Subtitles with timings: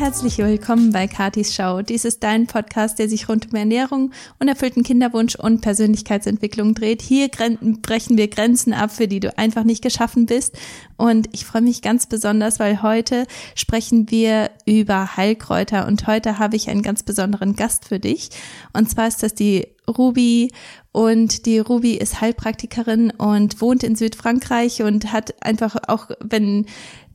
[0.00, 1.82] herzlich willkommen bei Katis Show.
[1.82, 7.02] Dies ist dein Podcast, der sich rund um Ernährung, unerfüllten Kinderwunsch und Persönlichkeitsentwicklung dreht.
[7.02, 10.56] Hier brechen wir Grenzen ab, für die du einfach nicht geschaffen bist.
[10.96, 16.56] Und ich freue mich ganz besonders, weil heute sprechen wir über Heilkräuter und heute habe
[16.56, 18.30] ich einen ganz besonderen Gast für dich.
[18.72, 20.50] Und zwar ist das die Ruby
[20.92, 26.64] und die Ruby ist Heilpraktikerin und wohnt in Südfrankreich und hat einfach auch, wenn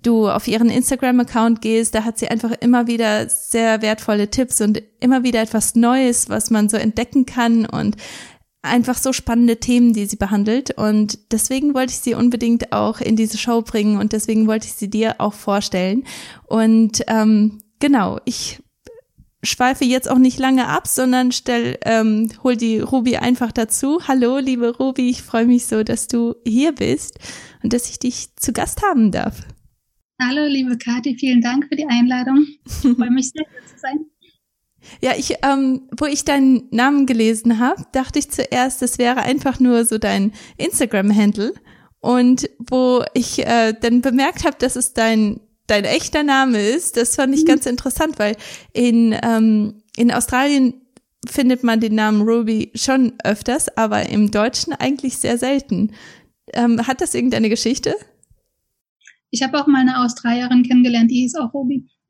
[0.06, 4.82] du auf ihren Instagram-Account gehst, da hat sie einfach immer wieder sehr wertvolle Tipps und
[5.00, 7.96] immer wieder etwas Neues, was man so entdecken kann und
[8.62, 10.72] einfach so spannende Themen, die sie behandelt.
[10.72, 14.74] Und deswegen wollte ich sie unbedingt auch in diese Show bringen und deswegen wollte ich
[14.74, 16.04] sie dir auch vorstellen.
[16.46, 18.60] Und ähm, genau, ich
[19.44, 24.00] schweife jetzt auch nicht lange ab, sondern stell, ähm, hol die Ruby einfach dazu.
[24.08, 27.20] Hallo, liebe Ruby, ich freue mich so, dass du hier bist
[27.64, 29.44] und dass ich dich zu Gast haben darf.
[30.22, 32.48] Hallo, liebe Kathi, vielen Dank für die Einladung.
[32.66, 34.06] Ich freue mich sehr, hier zu sein.
[35.02, 39.60] Ja, ich, ähm, wo ich deinen Namen gelesen habe, dachte ich zuerst, das wäre einfach
[39.60, 41.54] nur so dein Instagram-Handle.
[42.00, 47.16] Und wo ich äh, dann bemerkt habe, dass es dein dein echter Name ist, das
[47.16, 47.48] fand ich mhm.
[47.48, 48.38] ganz interessant, weil
[48.72, 50.76] in ähm, in Australien
[51.28, 55.92] findet man den Namen Ruby schon öfters, aber im Deutschen eigentlich sehr selten.
[56.54, 57.96] Ähm, hat das irgendeine Geschichte?
[59.36, 61.86] Ich habe auch mal eine Australierin kennengelernt, die hieß auch Robi.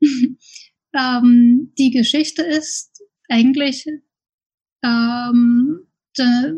[0.96, 3.84] ähm, die Geschichte ist eigentlich,
[4.84, 5.80] ähm,
[6.16, 6.54] de,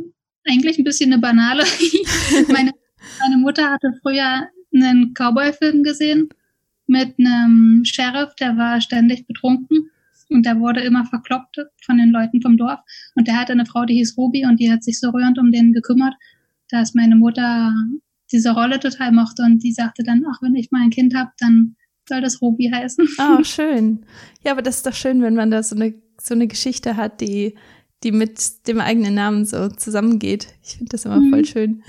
[0.46, 1.64] eigentlich ein bisschen eine banale.
[2.48, 2.72] meine,
[3.18, 6.28] meine Mutter hatte früher einen Cowboy-Film gesehen
[6.86, 9.90] mit einem Sheriff, der war ständig betrunken
[10.28, 12.80] und der wurde immer verkloppt von den Leuten vom Dorf.
[13.14, 15.50] Und der hatte eine Frau, die hieß Ruby und die hat sich so rührend um
[15.50, 16.12] den gekümmert,
[16.68, 17.72] dass meine Mutter
[18.32, 21.30] diese Rolle total mochte und die sagte dann, ach, wenn ich mal ein Kind habe,
[21.38, 21.76] dann
[22.08, 23.08] soll das Ruby heißen.
[23.18, 24.04] Oh, schön.
[24.44, 27.20] Ja, aber das ist doch schön, wenn man da so eine, so eine Geschichte hat,
[27.20, 27.54] die,
[28.02, 30.48] die mit dem eigenen Namen so zusammengeht.
[30.62, 31.30] Ich finde das immer mhm.
[31.30, 31.82] voll schön.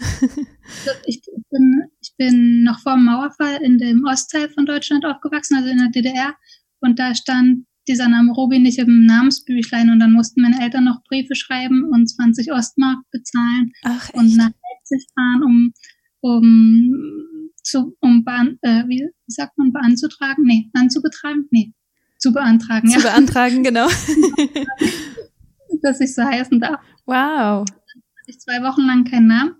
[1.08, 5.68] Ich bin, ich bin noch vor dem Mauerfall in dem Ostteil von Deutschland aufgewachsen, also
[5.68, 6.36] in der DDR.
[6.80, 11.04] Und da stand dieser Name Ruby nicht im Namensbüchlein und dann mussten meine Eltern noch
[11.06, 15.74] Briefe schreiben und 20 Ostmark bezahlen Ach, und nach Leipzig fahren, um
[16.22, 20.44] um zu, um bean, äh, wie sagt man, beanzutragen?
[20.46, 21.47] Nee, anzubetragen?
[21.52, 21.74] Nee,
[22.18, 22.90] zu beantragen.
[22.90, 23.12] Zu ja.
[23.12, 23.88] beantragen, genau.
[25.81, 26.81] Dass ich so heißen darf.
[27.06, 27.66] Wow.
[27.66, 29.56] Dann hatte ich zwei Wochen lang keinen Namen.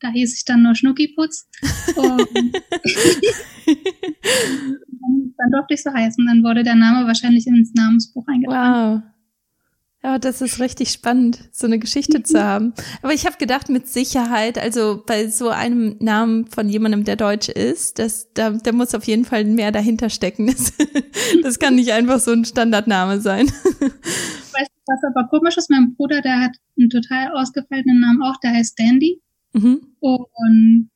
[0.00, 1.48] Da hieß ich dann nur Schnuckiputz.
[1.94, 2.26] Und
[5.36, 6.26] dann durfte ich so heißen.
[6.26, 9.02] Dann wurde der Name wahrscheinlich ins Namensbuch eingetragen.
[9.02, 9.02] Wow.
[10.02, 12.72] Ja, das ist richtig spannend, so eine Geschichte zu haben.
[13.02, 17.50] Aber ich habe gedacht, mit Sicherheit, also bei so einem Namen von jemandem, der deutsch
[17.50, 20.46] ist, das, da, da muss auf jeden Fall mehr dahinter stecken.
[20.60, 20.72] Das,
[21.42, 23.46] das kann nicht einfach so ein Standardname sein.
[23.46, 25.70] Weißt du, was aber komisch ist?
[25.70, 29.20] Mein Bruder, der hat einen total ausgefallenen Namen auch, der heißt Dandy.
[29.52, 29.80] Mhm.
[30.00, 30.90] Und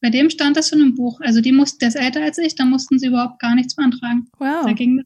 [0.00, 1.20] bei dem stand das schon im Buch.
[1.20, 4.28] Also die mussten, der ist älter als ich, da mussten sie überhaupt gar nichts beantragen.
[4.38, 4.64] Wow.
[4.64, 5.04] Da ging ja.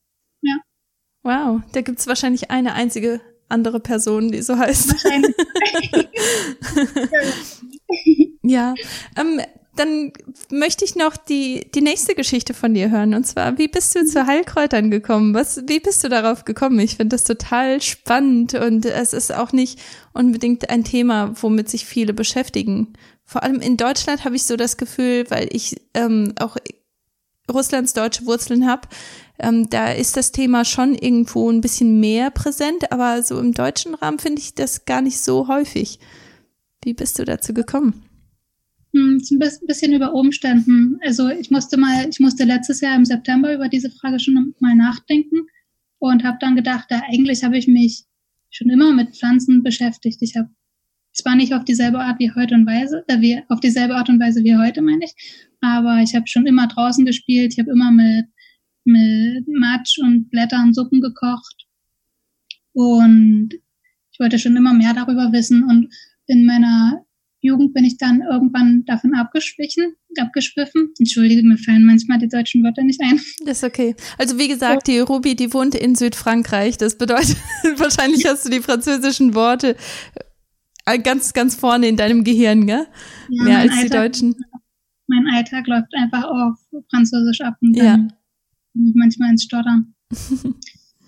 [1.26, 4.92] Wow, da gibt's wahrscheinlich eine einzige andere Person, die so heißt.
[4.92, 5.34] Wahrscheinlich.
[8.42, 8.75] ja,
[9.16, 9.41] ähm,
[9.75, 10.12] dann
[10.53, 13.12] möchte ich noch die, die nächste Geschichte von dir hören.
[13.12, 15.34] Und zwar, wie bist du zu Heilkräutern gekommen?
[15.34, 16.78] Was, wie bist du darauf gekommen?
[16.78, 19.81] Ich finde das total spannend und es ist auch nicht
[20.12, 22.93] unbedingt ein Thema, womit sich viele beschäftigen.
[23.25, 26.56] Vor allem in Deutschland habe ich so das Gefühl, weil ich ähm, auch
[27.53, 28.89] Russlands deutsche Wurzeln habe,
[29.39, 33.95] ähm, da ist das Thema schon irgendwo ein bisschen mehr präsent, aber so im deutschen
[33.95, 35.99] Rahmen finde ich das gar nicht so häufig.
[36.83, 38.03] Wie bist du dazu gekommen?
[38.95, 40.99] Hm, ein bisschen über Umständen.
[41.05, 44.75] Also ich musste mal, ich musste letztes Jahr im September über diese Frage schon mal
[44.75, 45.47] nachdenken
[45.99, 48.05] und habe dann gedacht, da eigentlich habe ich mich
[48.51, 50.23] schon immer mit Pflanzen beschäftigt.
[50.23, 50.49] Ich habe
[51.12, 54.21] zwar nicht auf dieselbe Art wie heute und Weise, äh, wie, auf dieselbe Art und
[54.21, 55.15] Weise wie heute, meine ich,
[55.61, 58.26] aber ich habe schon immer draußen gespielt, ich habe immer mit,
[58.85, 61.67] mit Matsch und Blättern Suppen gekocht
[62.73, 63.50] und
[64.12, 65.93] ich wollte schon immer mehr darüber wissen und
[66.26, 67.06] in meiner
[67.41, 70.93] Jugend bin ich dann irgendwann davon abgeschwichen, abgeschwiffen.
[70.99, 73.20] Entschuldige, mir fallen manchmal die deutschen Wörter nicht ein.
[73.44, 73.94] Das ist okay.
[74.19, 76.76] Also wie gesagt, die Ruby, die wohnt in Südfrankreich.
[76.79, 77.37] Das bedeutet,
[77.76, 79.76] wahrscheinlich hast du die französischen Worte
[80.87, 82.87] äh, ganz, ganz vorne in deinem Gehirn, gell?
[83.29, 84.37] Ja, Mehr als Alltag, die Deutschen.
[85.06, 86.58] Mein Alltag läuft einfach auf
[86.91, 87.97] Französisch ab und dann ja.
[88.75, 89.94] bin ich manchmal ins Stottern.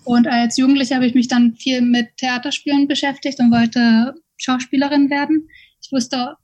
[0.05, 5.47] und als Jugendliche habe ich mich dann viel mit Theaterspielen beschäftigt und wollte Schauspielerin werden.
[5.81, 6.35] Ich wusste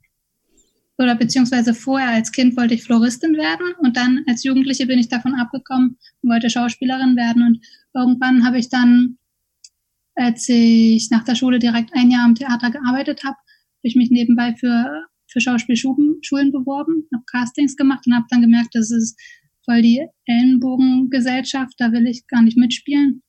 [0.98, 5.08] oder beziehungsweise vorher als Kind wollte ich Floristin werden und dann als Jugendliche bin ich
[5.08, 7.60] davon abgekommen und wollte Schauspielerin werden und
[7.94, 9.18] irgendwann habe ich dann,
[10.14, 14.10] als ich nach der Schule direkt ein Jahr am Theater gearbeitet habe, habe ich mich
[14.10, 15.04] nebenbei für,
[15.36, 19.20] für Schauspielschulen beworben, habe Castings gemacht und habe dann gemerkt, das ist
[19.66, 23.22] voll die Ellenbogengesellschaft, da will ich gar nicht mitspielen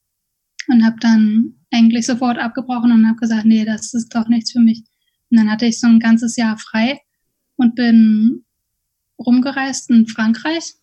[0.68, 4.60] und habe dann eigentlich sofort abgebrochen und habe gesagt, nee, das ist doch nichts für
[4.60, 4.84] mich.
[5.30, 7.02] Und dann hatte ich so ein ganzes Jahr frei
[7.58, 8.46] und bin
[9.20, 10.76] rumgereist in Frankreich.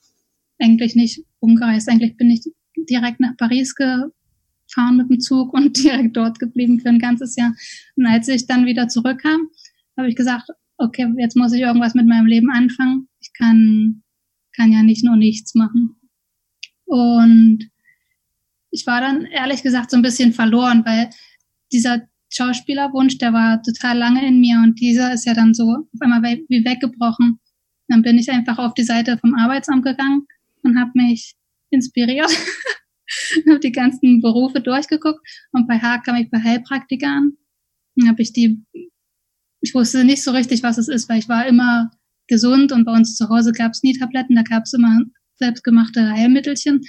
[0.59, 2.45] Eigentlich nicht rumgereist, eigentlich bin ich
[2.77, 7.55] direkt nach Paris gefahren mit dem Zug und direkt dort geblieben für ein ganzes Jahr.
[7.97, 9.49] Und als ich dann wieder zurückkam,
[9.97, 10.51] habe ich gesagt,
[10.85, 13.09] okay, jetzt muss ich irgendwas mit meinem Leben anfangen.
[13.21, 14.03] Ich kann,
[14.57, 15.97] kann ja nicht nur nichts machen.
[16.85, 17.71] Und
[18.71, 21.11] ich war dann ehrlich gesagt so ein bisschen verloren, weil
[21.73, 22.03] dieser
[22.33, 26.23] Schauspielerwunsch, der war total lange in mir und dieser ist ja dann so auf einmal
[26.23, 27.39] wie weggebrochen.
[27.89, 30.27] Dann bin ich einfach auf die Seite vom Arbeitsamt gegangen
[30.63, 31.35] und habe mich
[31.71, 32.31] inspiriert,
[33.49, 35.21] habe die ganzen Berufe durchgeguckt
[35.53, 37.37] und bei H kam ich bei Heilpraktiker an.
[37.97, 38.65] Dann habe ich die,
[39.65, 41.91] ich wusste nicht so richtig, was es ist, weil ich war immer
[42.29, 45.01] gesund und bei uns zu Hause gab es nie Tabletten, da gab es immer
[45.37, 46.83] selbstgemachte Heilmittelchen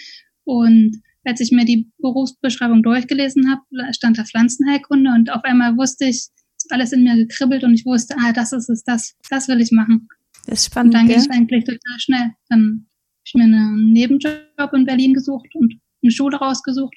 [0.44, 3.62] und als ich mir die Berufsbeschreibung durchgelesen habe,
[3.94, 6.28] stand da Pflanzenheilkunde und auf einmal wusste ich,
[6.70, 9.72] alles in mir gekribbelt und ich wusste, ah, das ist es, das, das will ich
[9.72, 10.08] machen.
[10.48, 10.94] Das ist spannend.
[10.94, 12.32] Und dann ging es eigentlich total schnell.
[12.50, 16.96] Dann habe ich mir einen Nebenjob in Berlin gesucht und eine Schule rausgesucht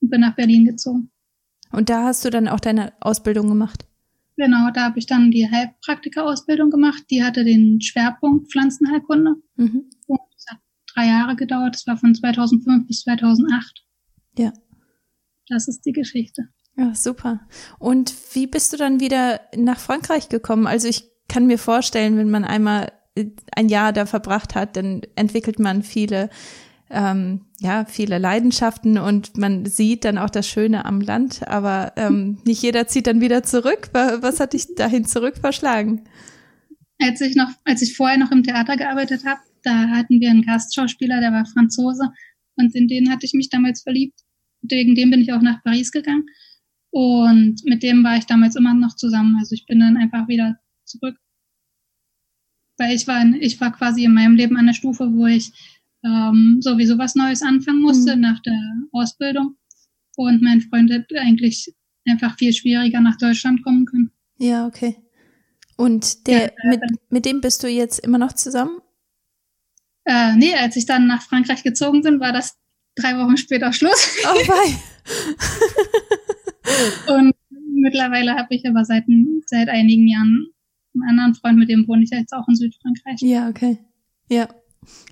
[0.00, 1.10] und bin nach Berlin gezogen.
[1.72, 3.87] Und da hast du dann auch deine Ausbildung gemacht?
[4.38, 7.02] Genau, da habe ich dann die Heilpraktiker-Ausbildung gemacht.
[7.10, 9.34] Die hatte den Schwerpunkt Pflanzenheilkunde.
[9.56, 9.90] Mhm.
[10.06, 10.20] Und
[10.94, 11.74] drei Jahre gedauert.
[11.74, 13.84] Das war von 2005 bis 2008.
[14.38, 14.52] Ja.
[15.48, 16.48] Das ist die Geschichte.
[16.76, 17.40] Ja, super.
[17.80, 20.68] Und wie bist du dann wieder nach Frankreich gekommen?
[20.68, 22.92] Also ich kann mir vorstellen, wenn man einmal
[23.56, 26.30] ein Jahr da verbracht hat, dann entwickelt man viele,
[26.90, 32.38] ähm, ja, viele Leidenschaften und man sieht dann auch das Schöne am Land, aber ähm,
[32.44, 33.90] nicht jeder zieht dann wieder zurück.
[33.92, 36.04] Was hat dich dahin zurück verschlagen?
[37.00, 40.42] Als ich noch, als ich vorher noch im Theater gearbeitet habe, da hatten wir einen
[40.42, 42.10] Gastschauspieler, der war Franzose
[42.56, 44.20] und in den hatte ich mich damals verliebt.
[44.62, 46.24] Wegen dem bin ich auch nach Paris gegangen
[46.90, 49.36] und mit dem war ich damals immer noch zusammen.
[49.38, 51.16] Also ich bin dann einfach wieder zurück.
[52.78, 55.52] Weil ich war, ich war quasi in meinem Leben an der Stufe, wo ich
[56.04, 58.22] ähm, sowieso was Neues anfangen musste mhm.
[58.22, 58.60] nach der
[58.92, 59.56] Ausbildung.
[60.16, 61.72] Und mein Freund hätte eigentlich
[62.08, 64.10] einfach viel schwieriger nach Deutschland kommen können.
[64.38, 64.96] Ja, okay.
[65.76, 68.80] Und der, ja, mit, mit dem bist du jetzt immer noch zusammen?
[70.04, 72.56] Äh, nee, als ich dann nach Frankreich gezogen bin, war das
[72.96, 74.16] drei Wochen später Schluss.
[74.24, 74.76] Oh wei.
[77.14, 77.34] und
[77.74, 79.04] mittlerweile habe ich aber seit,
[79.46, 80.48] seit einigen Jahren
[80.94, 83.20] einen anderen Freund, mit dem wohne ich jetzt auch in Südfrankreich.
[83.20, 83.78] Ja, okay.
[84.28, 84.48] Ja.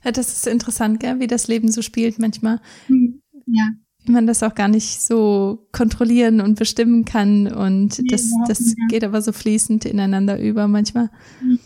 [0.05, 1.20] Ja das ist interessant, gell?
[1.20, 2.61] wie das Leben so spielt manchmal.
[2.87, 3.69] Hm, ja.
[4.05, 7.52] Wie man das auch gar nicht so kontrollieren und bestimmen kann.
[7.52, 8.87] Und nee, das, das ja.
[8.88, 11.11] geht aber so fließend ineinander über manchmal.
[11.43, 11.58] Mhm.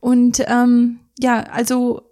[0.00, 2.02] Und ähm, ja, also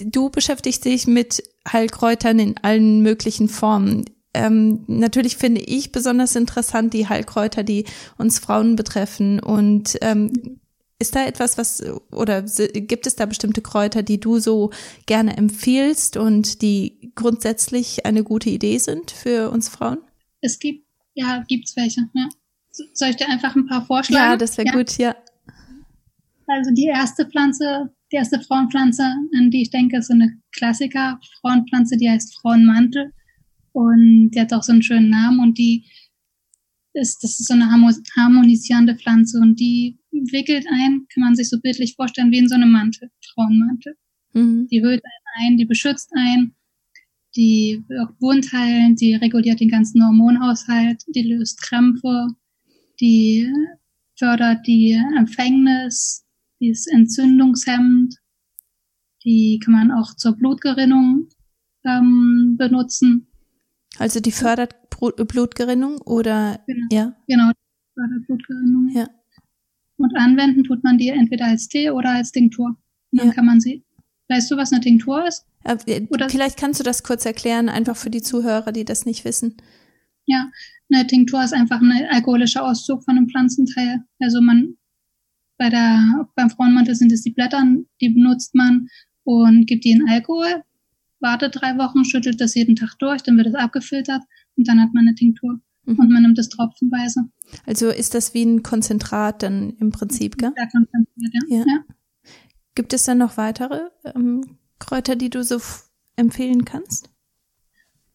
[0.00, 4.04] du beschäftigst dich mit Heilkräutern in allen möglichen Formen.
[4.34, 7.84] Ähm, natürlich finde ich besonders interessant die Heilkräuter, die
[8.16, 9.40] uns Frauen betreffen.
[9.40, 10.60] Und ähm,
[10.98, 14.70] ist da etwas, was oder gibt es da bestimmte Kräuter, die du so
[15.06, 19.98] gerne empfiehlst und die grundsätzlich eine gute Idee sind für uns Frauen?
[20.40, 20.84] Es gibt,
[21.14, 22.08] ja, gibt's welche.
[22.14, 22.28] Ja.
[22.94, 24.30] Soll ich dir einfach ein paar vorschlagen?
[24.32, 24.74] Ja, das wäre ja.
[24.74, 25.16] gut, ja.
[26.46, 31.96] Also die erste Pflanze, die erste Frauenpflanze, an die ich denke, ist so eine Klassiker-Frauenpflanze,
[31.96, 33.12] die heißt Frauenmantel.
[33.72, 35.84] Und die hat auch so einen schönen Namen und die
[37.00, 41.58] ist, das ist so eine harmonisierende Pflanze und die wickelt ein, kann man sich so
[41.60, 43.96] bildlich vorstellen, wie in so einem Mantel, Frauenmantel.
[44.34, 44.66] Mhm.
[44.70, 46.54] Die hüllt einen ein, die beschützt einen,
[47.36, 52.28] die wirkt wundheilend, die reguliert den ganzen Hormonhaushalt, die löst Krämpfe,
[53.00, 53.50] die
[54.18, 56.26] fördert die Empfängnis,
[56.60, 58.16] die ist entzündungshemmend.
[59.24, 61.28] Die kann man auch zur Blutgerinnung
[61.84, 63.27] ähm, benutzen.
[63.98, 66.86] Also die fördert Blutgerinnung oder genau.
[66.90, 67.16] ja?
[67.26, 67.50] Genau,
[67.94, 68.90] fördert Blutgerinnung.
[68.94, 69.08] Ja.
[69.96, 72.76] Und anwenden tut man die entweder als Tee oder als Tinktur.
[73.10, 73.34] Und dann ja.
[73.34, 73.84] kann man sie.
[74.28, 75.46] Weißt du, was eine Tinktur ist?
[75.64, 76.28] Äh, oder?
[76.28, 79.56] Vielleicht kannst du das kurz erklären, einfach für die Zuhörer, die das nicht wissen.
[80.26, 80.50] Ja,
[80.92, 84.04] eine Tinktur ist einfach ein alkoholischer Auszug von einem Pflanzenteil.
[84.20, 84.76] Also man
[85.58, 87.62] bei der, beim Frauenmantel sind es die Blätter,
[88.00, 88.88] die benutzt man
[89.24, 90.62] und gibt die in Alkohol,
[91.20, 94.22] wartet drei Wochen, schüttelt das jeden Tag durch, dann wird es abgefiltert
[94.56, 95.60] und dann hat man eine Tinktur.
[95.84, 95.98] mhm.
[95.98, 97.24] und man nimmt es tropfenweise.
[97.66, 100.52] Also ist das wie ein Konzentrat dann im Prinzip, gell?
[100.56, 101.58] Ja, konzentriert, ja.
[101.58, 101.64] ja.
[101.66, 101.84] ja.
[102.74, 105.60] Gibt es dann noch weitere ähm, Kräuter, die du so
[106.16, 107.10] empfehlen kannst?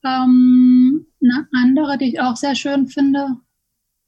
[0.06, 3.38] Ähm, eine andere, die ich auch sehr schön finde.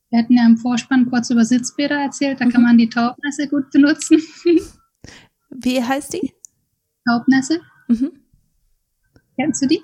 [0.09, 2.39] Wir hatten ja im Vorspann kurz über Sitzbäder erzählt.
[2.39, 2.49] Da mhm.
[2.51, 4.21] kann man die Taubnässe gut benutzen.
[5.49, 6.33] Wie heißt die?
[7.05, 7.61] Taubnässe.
[7.87, 8.11] Mhm.
[9.35, 9.81] Kennst du die?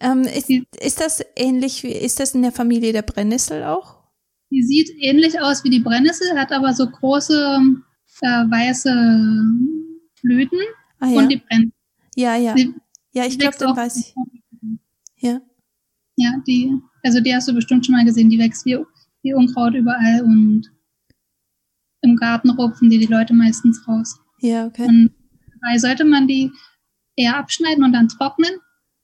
[0.00, 3.98] Ähm, ist, ist das ähnlich wie, ist das in der Familie der Brennnessel auch?
[4.50, 7.58] Die sieht ähnlich aus wie die Brennnessel, hat aber so große
[8.22, 8.90] äh, weiße
[10.22, 10.60] Blüten
[11.00, 11.18] ah, ja.
[11.18, 11.72] und die Brennnessel.
[12.14, 12.54] Ja, ja.
[12.54, 12.74] Die,
[13.12, 14.14] ja, ich glaube, dann weiß ich.
[15.16, 15.40] Ja.
[16.16, 18.78] Ja, die, also die hast du bestimmt schon mal gesehen, die wächst wie,
[19.22, 20.70] wie Unkraut überall und
[22.02, 24.18] im Garten rupfen die die Leute meistens raus.
[24.40, 24.86] Ja, okay.
[24.86, 25.10] Und
[25.60, 26.50] dabei sollte man die
[27.16, 28.50] eher abschneiden und dann trocknen.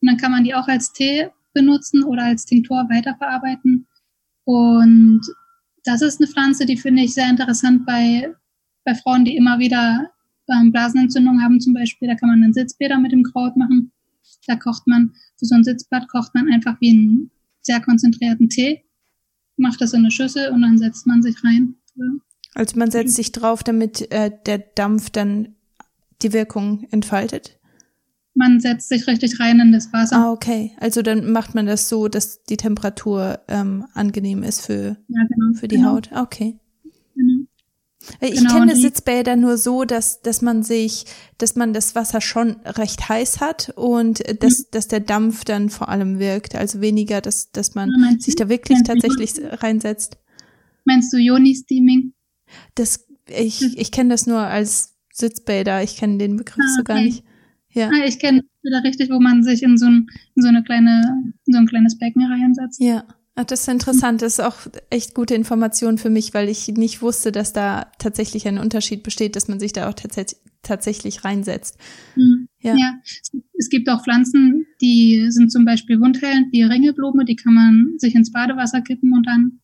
[0.05, 3.87] Und dann kann man die auch als Tee benutzen oder als Tinktur weiterverarbeiten.
[4.45, 5.23] Und
[5.85, 8.31] das ist eine Pflanze, die finde ich sehr interessant bei,
[8.85, 10.11] bei Frauen, die immer wieder
[10.53, 12.07] ähm, Blasenentzündung haben zum Beispiel.
[12.07, 13.93] Da kann man einen Sitzbäder mit dem Kraut machen.
[14.47, 17.31] Da kocht man, für so ein Sitzbad kocht man einfach wie einen
[17.63, 18.85] sehr konzentrierten Tee,
[19.57, 21.77] macht das in eine Schüssel und dann setzt man sich rein.
[22.53, 25.55] Also man setzt sich drauf, damit äh, der Dampf dann
[26.21, 27.59] die Wirkung entfaltet?
[28.35, 30.17] Man setzt sich richtig rein in das Wasser.
[30.17, 30.73] Ah, okay.
[30.81, 35.55] Also dann macht man das so, dass die Temperatur ähm, angenehm ist für, ja, genau,
[35.55, 35.93] für die genau.
[35.93, 36.11] Haut.
[36.13, 36.59] Okay.
[37.15, 37.45] Genau.
[38.21, 41.05] Äh, ich genau, kenne Sitzbäder nur so, dass, dass man sich,
[41.39, 44.65] dass man das Wasser schon recht heiß hat und dass, mhm.
[44.73, 46.55] dass der Dampf dann vor allem wirkt.
[46.55, 50.19] Also weniger, dass, dass man ja, sich da wirklich tatsächlich reinsetzt.
[50.85, 52.13] Meinst du Yoni-Steaming?
[52.75, 55.83] Das, ich, ich kenne das nur als Sitzbäder.
[55.83, 56.77] Ich kenne den Begriff ah, okay.
[56.77, 57.25] so gar nicht.
[57.75, 57.91] Ja.
[57.93, 61.35] Ah, ich kenne da richtig, wo man sich in so, ein, in so eine kleine,
[61.45, 62.81] in so ein kleines Becken reinsetzt.
[62.81, 63.05] Ja.
[63.37, 64.23] Ach, das ist interessant.
[64.23, 64.57] Das ist auch
[64.91, 69.35] echt gute Information für mich, weil ich nicht wusste, dass da tatsächlich ein Unterschied besteht,
[69.35, 71.79] dass man sich da auch tats tatsächlich reinsetzt.
[72.17, 72.49] Mhm.
[72.61, 72.75] Ja.
[72.75, 72.95] ja.
[73.59, 78.15] Es gibt auch Pflanzen, die sind zum Beispiel wundheilend, wie Ringelblume, die kann man sich
[78.15, 79.61] ins Badewasser kippen und dann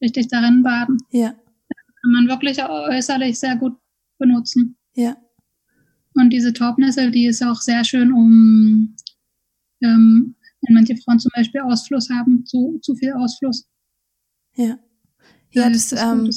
[0.00, 0.96] richtig darin baden.
[1.10, 1.30] Ja.
[1.68, 3.76] Das kann man wirklich äußerlich sehr gut
[4.18, 4.76] benutzen.
[4.94, 5.16] Ja.
[6.18, 8.96] Und diese Taubnessel, die ist auch sehr schön, um
[9.82, 13.66] ähm, wenn manche Frauen zum Beispiel Ausfluss haben, zu, zu viel Ausfluss.
[14.56, 14.78] Ja.
[15.50, 16.30] Ja, das, das, ähm,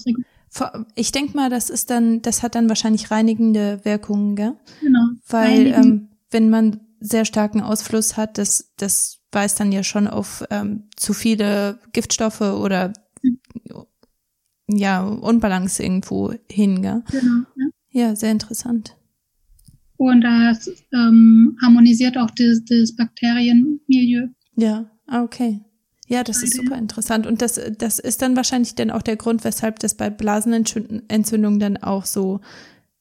[0.96, 4.56] ich denke mal, das ist dann, das hat dann wahrscheinlich reinigende Wirkungen, gell?
[4.82, 5.10] Genau.
[5.28, 10.46] Weil ähm, wenn man sehr starken Ausfluss hat, das, das weist dann ja schon auf
[10.50, 13.40] ähm, zu viele Giftstoffe oder mhm.
[14.68, 17.04] ja, Unbalance irgendwo hin, gell?
[17.12, 17.44] Genau.
[17.56, 17.68] Ja,
[18.10, 18.96] ja sehr interessant.
[20.02, 24.30] Und das ähm, harmonisiert auch das, das Bakterienmilieu.
[24.56, 25.62] Ja, ah, okay.
[26.08, 27.28] Ja, das ist super interessant.
[27.28, 31.78] Und das, das ist dann wahrscheinlich dann auch der Grund, weshalb das bei Blasenentzündungen dann
[31.78, 32.42] auch so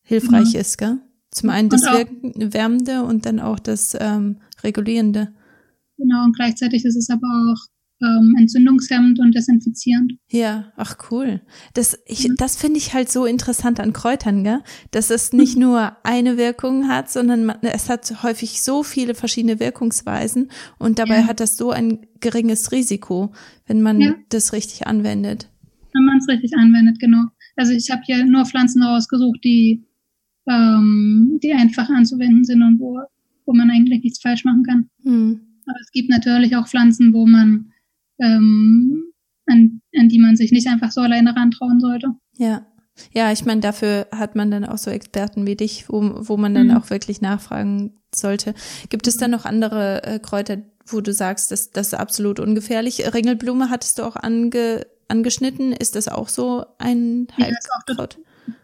[0.02, 0.60] hilfreich mhm.
[0.60, 0.98] ist, gell?
[1.30, 5.32] Zum einen das Wärmende und dann auch das ähm, Regulierende.
[5.96, 7.69] Genau, und gleichzeitig ist es aber auch
[8.02, 10.14] ähm, entzündungshemmend und desinfizierend.
[10.30, 11.42] Ja, ach cool.
[11.74, 12.36] Das, ich, mhm.
[12.36, 14.60] das finde ich halt so interessant an Kräutern, gell?
[14.90, 15.62] Dass es nicht mhm.
[15.62, 21.20] nur eine Wirkung hat, sondern man, es hat häufig so viele verschiedene Wirkungsweisen und dabei
[21.20, 21.26] ja.
[21.26, 23.32] hat das so ein geringes Risiko,
[23.66, 24.14] wenn man ja.
[24.30, 25.48] das richtig anwendet.
[25.92, 27.24] Wenn man es richtig anwendet, genau.
[27.56, 29.84] Also ich habe hier nur Pflanzen rausgesucht, die,
[30.48, 33.00] ähm, die einfach anzuwenden sind und wo,
[33.44, 34.88] wo man eigentlich nichts falsch machen kann.
[35.02, 35.40] Hm.
[35.66, 37.72] Aber es gibt natürlich auch Pflanzen, wo man
[38.20, 39.12] ähm,
[39.46, 42.14] an, an die man sich nicht einfach so alleine rantrauen sollte.
[42.36, 42.66] Ja.
[43.14, 46.54] Ja, ich meine, dafür hat man dann auch so Experten wie dich, wo, wo man
[46.54, 46.76] dann mhm.
[46.76, 48.54] auch wirklich nachfragen sollte.
[48.90, 53.14] Gibt es da noch andere äh, Kräuter, wo du sagst, dass das ist absolut ungefährlich?
[53.14, 55.72] Ringelblume hattest du auch ange, angeschnitten.
[55.72, 58.18] Ist das auch so ein Heilkraut?
[58.46, 58.54] Ja,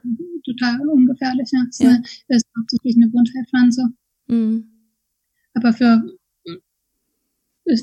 [0.44, 1.60] total ungefährlich, ja.
[1.66, 1.96] Das ja.
[2.28, 3.88] ist hauptsächlich eine Wundheilpflanze.
[4.26, 4.70] Mhm.
[5.54, 6.02] Aber für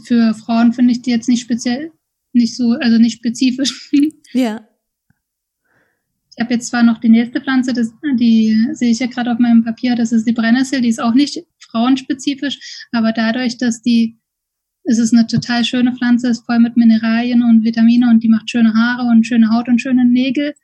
[0.06, 1.92] für Frauen finde ich die jetzt nicht speziell,
[2.34, 3.92] nicht so, also nicht spezifisch.
[4.36, 4.68] Ja.
[6.36, 9.38] Ich habe jetzt zwar noch die nächste Pflanze, das, die sehe ich ja gerade auf
[9.38, 14.18] meinem Papier, das ist die Brennnessel, die ist auch nicht frauenspezifisch, aber dadurch, dass die,
[14.86, 18.50] es ist eine total schöne Pflanze, ist voll mit Mineralien und Vitamine und die macht
[18.50, 20.56] schöne Haare und schöne Haut und schöne Nägel.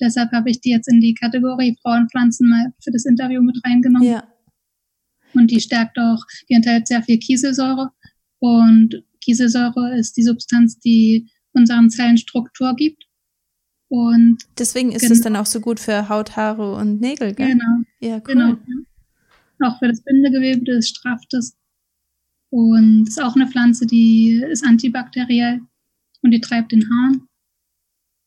[0.00, 4.08] Deshalb habe ich die jetzt in die Kategorie Frauenpflanzen mal für das Interview mit reingenommen.
[4.08, 4.26] Ja.
[5.34, 7.90] Und die stärkt auch, die enthält sehr viel Kieselsäure
[8.40, 13.04] und Kieselsäure ist die Substanz, die unseren Zellen Struktur gibt.
[13.88, 17.48] Und deswegen ist es dann auch so gut für Haut, Haare und Nägel, gell?
[17.48, 17.82] Genau.
[18.00, 18.22] Ja, cool.
[18.24, 18.56] Genau.
[19.62, 21.56] Auch für das Bindegewebe, das strafft es.
[22.50, 25.60] Und ist auch eine Pflanze, die ist antibakteriell.
[26.22, 27.26] und die treibt den Hahn.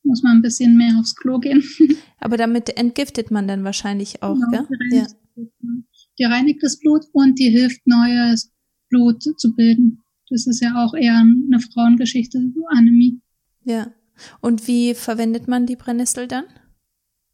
[0.03, 1.63] Muss man ein bisschen mehr aufs Klo gehen.
[2.20, 4.67] Aber damit entgiftet man dann wahrscheinlich auch, genau, gell?
[4.91, 5.70] Die reinigt, ja.
[6.20, 8.51] die reinigt das Blut und die hilft, neues
[8.89, 10.02] Blut zu bilden.
[10.30, 12.39] Das ist ja auch eher eine Frauengeschichte,
[12.70, 13.20] Anämie.
[13.65, 13.92] Ja.
[14.42, 16.46] Und wie verwendet man die Brennnessel dann?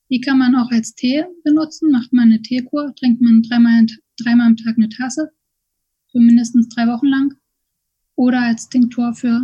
[0.10, 1.91] Die kann man auch als Tee benutzen.
[1.91, 3.86] Macht man eine Teekur, trinkt man dreimal,
[4.17, 5.31] dreimal am Tag eine Tasse
[6.12, 7.34] für mindestens drei Wochen lang.
[8.15, 9.41] Oder als Tinktur für.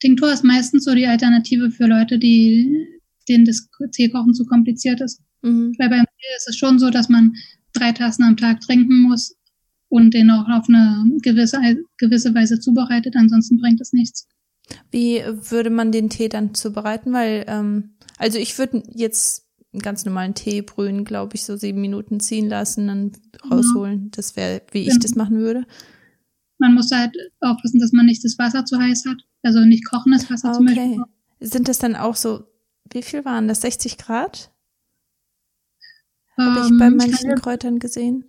[0.00, 2.86] Tinktur ist meistens so die Alternative für Leute, die
[3.28, 5.20] denen das Teekochen zu kompliziert ist.
[5.42, 5.74] Mhm.
[5.78, 7.34] Weil beim Tee ist es schon so, dass man
[7.72, 9.36] drei Tassen am Tag trinken muss
[9.92, 11.58] und den auch auf eine gewisse,
[11.98, 13.14] gewisse Weise zubereitet.
[13.14, 14.26] Ansonsten bringt es nichts.
[14.90, 17.12] Wie würde man den Tee dann zubereiten?
[17.12, 21.82] Weil, ähm, also ich würde jetzt einen ganz normalen Tee brühen, glaube ich, so sieben
[21.82, 23.12] Minuten ziehen lassen, dann
[23.50, 24.04] rausholen.
[24.04, 24.08] Ja.
[24.12, 24.94] Das wäre, wie genau.
[24.94, 25.66] ich das machen würde.
[26.56, 29.18] Man muss halt aufpassen, dass man nicht das Wasser zu heiß hat.
[29.42, 30.56] Also nicht kochendes Wasser okay.
[30.56, 31.04] zum Beispiel.
[31.40, 32.44] Sind das dann auch so,
[32.90, 33.60] wie viel waren das?
[33.60, 34.50] 60 Grad?
[36.38, 38.24] Ähm, Habe ich bei manchen Kräutern gesehen.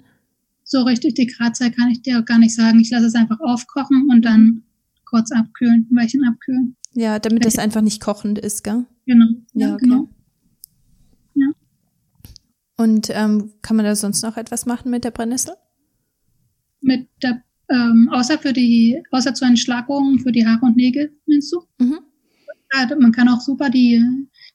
[0.63, 2.79] So richtig die Gradzahl kann ich dir auch gar nicht sagen.
[2.79, 4.63] Ich lasse es einfach aufkochen und dann
[5.05, 6.75] kurz abkühlen, ein Weilchen abkühlen.
[6.93, 8.85] Ja, damit es einfach nicht kochend ist, gell?
[9.05, 9.25] Genau.
[9.53, 9.85] Ja, ja okay.
[9.85, 10.09] genau.
[11.35, 11.47] Ja.
[12.77, 15.55] Und ähm, kann man da sonst noch etwas machen mit der Brennnessel?
[16.81, 21.51] Mit der, ähm, außer für die, außer zu Entschlackungen für die Haare und Nägel, meinst
[21.51, 21.61] du?
[21.79, 21.99] Mhm.
[22.73, 24.03] Ja, man kann auch super die,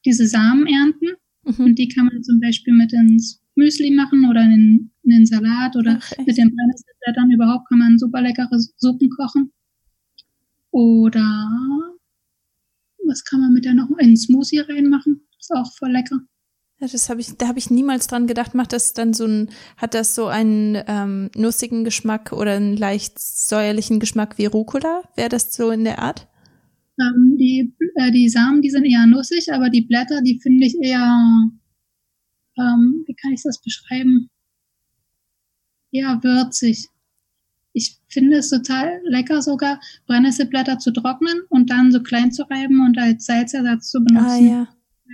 [0.05, 1.17] diese Samen ernten.
[1.45, 1.65] Mhm.
[1.65, 5.77] Und die kann man zum Beispiel mit ins Müsli machen oder in, in den Salat
[5.77, 7.31] oder Ach, mit den Brennnesselblättern.
[7.31, 9.53] Überhaupt kann man super leckere Suppen kochen.
[10.71, 11.49] Oder
[13.07, 13.89] was kann man mit der noch?
[13.99, 15.23] In Smoothie reinmachen.
[15.39, 16.21] Ist auch voll lecker.
[16.81, 18.55] Ja, das habe ich, da habe ich niemals dran gedacht.
[18.55, 23.19] Macht das dann so ein, hat das so einen ähm, nussigen Geschmack oder einen leicht
[23.19, 25.03] säuerlichen Geschmack wie Rucola?
[25.17, 26.29] Wäre das so in der Art?
[27.01, 30.77] Ähm, die, äh, die Samen, die sind eher nussig, aber die Blätter, die finde ich
[30.81, 31.51] eher,
[32.59, 34.31] ähm, wie kann ich das beschreiben?
[35.91, 36.89] Eher würzig
[37.79, 42.85] ich finde es total lecker, sogar Brennnesselblätter zu trocknen und dann so klein zu reiben
[42.85, 44.27] und als Salzersatz zu benutzen.
[44.27, 44.69] Ah, ja.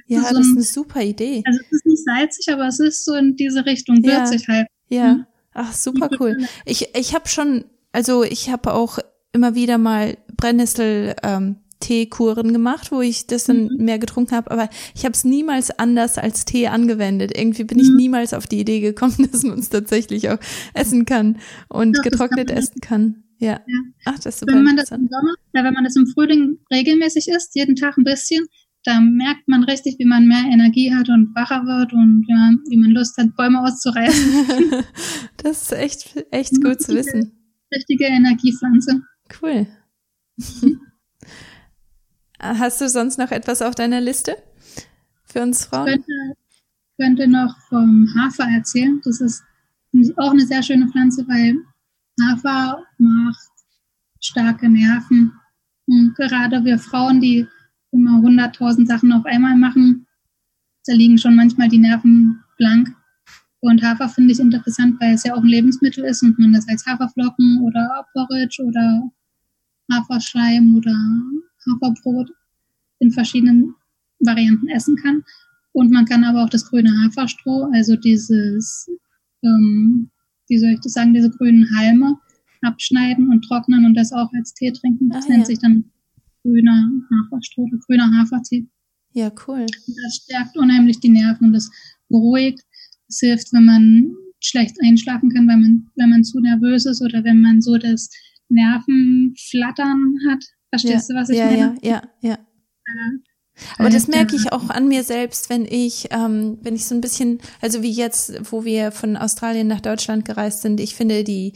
[0.06, 1.42] Ja, das, so das ist eine super Idee.
[1.46, 4.54] Also es ist nicht salzig, aber es ist so in diese Richtung würzig ja.
[4.54, 4.66] halt.
[4.88, 5.10] Ja.
[5.12, 5.26] Hm.
[5.52, 6.36] Ach, super cool.
[6.64, 8.98] Ich, ich habe schon, also ich habe auch
[9.32, 13.84] immer wieder mal Brennnessel ähm, Teekuren gemacht, wo ich das dann mhm.
[13.84, 17.36] mehr getrunken habe, aber ich habe es niemals anders als Tee angewendet.
[17.36, 17.84] Irgendwie bin mhm.
[17.84, 20.38] ich niemals auf die Idee gekommen, dass man es tatsächlich auch
[20.72, 23.24] essen kann und ja, getrocknet essen kann.
[23.38, 23.60] Ja.
[23.66, 23.80] ja.
[24.06, 26.58] Ach, das ist super wenn man das im Sommer, ja, wenn man das im Frühling
[26.72, 28.46] regelmäßig isst, jeden Tag ein bisschen,
[28.84, 32.78] dann merkt man richtig, wie man mehr Energie hat und wacher wird und ja, wie
[32.78, 34.84] man Lust hat, Bäume auszureißen.
[35.36, 37.32] das ist echt, echt gut zu wissen.
[37.74, 39.02] Richtige Energiepflanze.
[39.42, 39.66] Cool.
[42.44, 44.36] Hast du sonst noch etwas auf deiner Liste
[45.24, 45.88] für uns Frauen?
[45.88, 46.36] Ich könnte,
[46.98, 49.00] könnte noch vom Hafer erzählen.
[49.02, 49.42] Das ist
[50.16, 51.56] auch eine sehr schöne Pflanze, weil
[52.20, 53.48] Hafer macht
[54.20, 55.32] starke Nerven.
[55.86, 57.46] Und gerade wir Frauen, die
[57.92, 60.06] immer hunderttausend Sachen auf einmal machen,
[60.84, 62.94] da liegen schon manchmal die Nerven blank.
[63.60, 66.68] Und Hafer finde ich interessant, weil es ja auch ein Lebensmittel ist und man das
[66.68, 69.10] als Haferflocken oder Porridge oder
[69.90, 70.94] Haferschleim oder
[71.66, 72.30] Haferbrot
[73.00, 73.74] in verschiedenen
[74.20, 75.22] Varianten essen kann.
[75.72, 78.88] Und man kann aber auch das grüne Haferstroh, also dieses,
[79.42, 80.10] ähm,
[80.48, 82.16] wie soll ich das sagen, diese grünen Halme
[82.62, 85.10] abschneiden und trocknen und das auch als Tee trinken.
[85.10, 85.46] Das Ach, nennt ja.
[85.46, 85.90] sich dann
[86.42, 88.68] grüner Haferstroh oder grüner Hafertee.
[89.12, 89.66] Ja, cool.
[89.66, 91.70] Das stärkt unheimlich die Nerven und das
[92.08, 92.60] beruhigt.
[93.08, 97.24] Es hilft, wenn man schlecht einschlafen kann, wenn man, wenn man zu nervös ist oder
[97.24, 98.10] wenn man so das
[98.48, 100.44] Nervenflattern hat.
[100.80, 101.76] Verstehst ja, du, was ich ja, meine?
[101.82, 102.38] Ja, ja, ja.
[103.78, 107.00] Aber das merke ich auch an mir selbst, wenn ich, ähm, wenn ich so ein
[107.00, 111.52] bisschen, also wie jetzt, wo wir von Australien nach Deutschland gereist sind, ich finde die,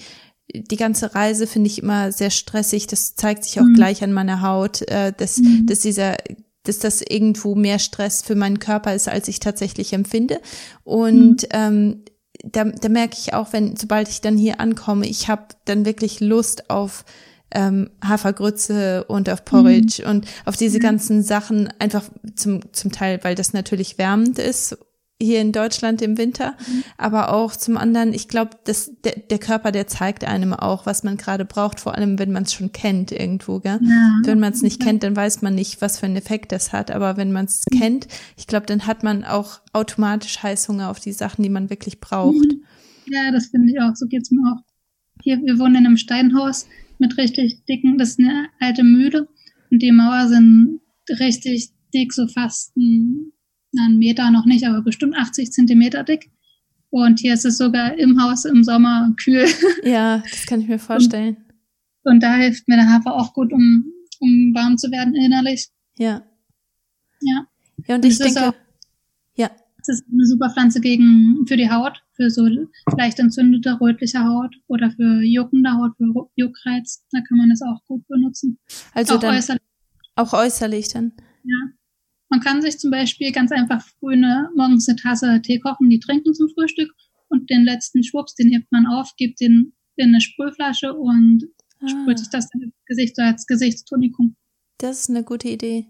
[0.54, 2.86] die ganze Reise finde ich immer sehr stressig.
[2.86, 3.74] Das zeigt sich auch mhm.
[3.74, 5.66] gleich an meiner Haut, äh, dass, mhm.
[5.66, 6.16] dass dieser
[6.64, 10.38] dass das irgendwo mehr Stress für meinen Körper ist, als ich tatsächlich empfinde.
[10.84, 11.48] Und mhm.
[11.52, 12.04] ähm,
[12.44, 16.20] da, da merke ich auch, wenn, sobald ich dann hier ankomme, ich habe dann wirklich
[16.20, 17.06] Lust auf
[17.50, 20.10] ähm, Hafergrütze und auf Porridge mhm.
[20.10, 22.04] und auf diese ganzen Sachen einfach
[22.36, 24.76] zum, zum Teil, weil das natürlich wärmend ist
[25.20, 26.84] hier in Deutschland im Winter, mhm.
[26.96, 31.02] aber auch zum anderen, ich glaube, dass der, der Körper, der zeigt einem auch, was
[31.02, 33.80] man gerade braucht, vor allem wenn man es schon kennt irgendwo, gell?
[33.82, 34.12] Ja.
[34.24, 36.92] Wenn man es nicht kennt, dann weiß man nicht, was für einen Effekt das hat,
[36.92, 37.78] aber wenn man es mhm.
[37.80, 41.98] kennt, ich glaube, dann hat man auch automatisch Heißhunger auf die Sachen, die man wirklich
[41.98, 42.36] braucht.
[42.36, 42.62] Mhm.
[43.06, 44.62] Ja, das finde ich auch, so geht's mir auch.
[45.22, 46.66] Hier, wir wohnen in einem Steinhaus,
[46.98, 49.28] mit richtig dicken, das ist eine alte Mühle
[49.70, 50.80] Und die Mauer sind
[51.20, 53.32] richtig dick, so fast ein,
[53.78, 56.30] einen Meter noch nicht, aber bestimmt 80 Zentimeter dick.
[56.90, 59.46] Und hier ist es sogar im Haus im Sommer kühl.
[59.84, 61.36] Ja, das kann ich mir vorstellen.
[62.02, 63.84] Und, und da hilft mir der Hafer auch gut, um,
[64.20, 65.68] um warm zu werden innerlich.
[65.96, 66.22] Ja.
[67.20, 67.46] Ja.
[67.86, 68.54] Ja, und ich denke.
[69.88, 72.46] Das ist eine super Pflanze gegen, für die Haut, für so
[72.98, 77.06] leicht entzündete, rötliche Haut oder für juckende Haut, für Juckreiz.
[77.10, 78.58] Da kann man das auch gut benutzen.
[78.92, 79.62] Also auch dann, äußerlich.
[80.14, 81.12] Auch äußerlich dann.
[81.42, 81.72] Ja.
[82.28, 86.00] Man kann sich zum Beispiel ganz einfach früh eine, morgens eine Tasse Tee kochen, die
[86.00, 86.92] trinken zum Frühstück
[87.28, 91.44] und den letzten Schwupps, den hebt man auf, gibt den in eine Sprühflasche und
[91.80, 91.88] ah.
[91.88, 94.36] sprüht sich das ins Gesicht so als Gesichtstonikum.
[94.76, 95.86] Das ist eine gute Idee.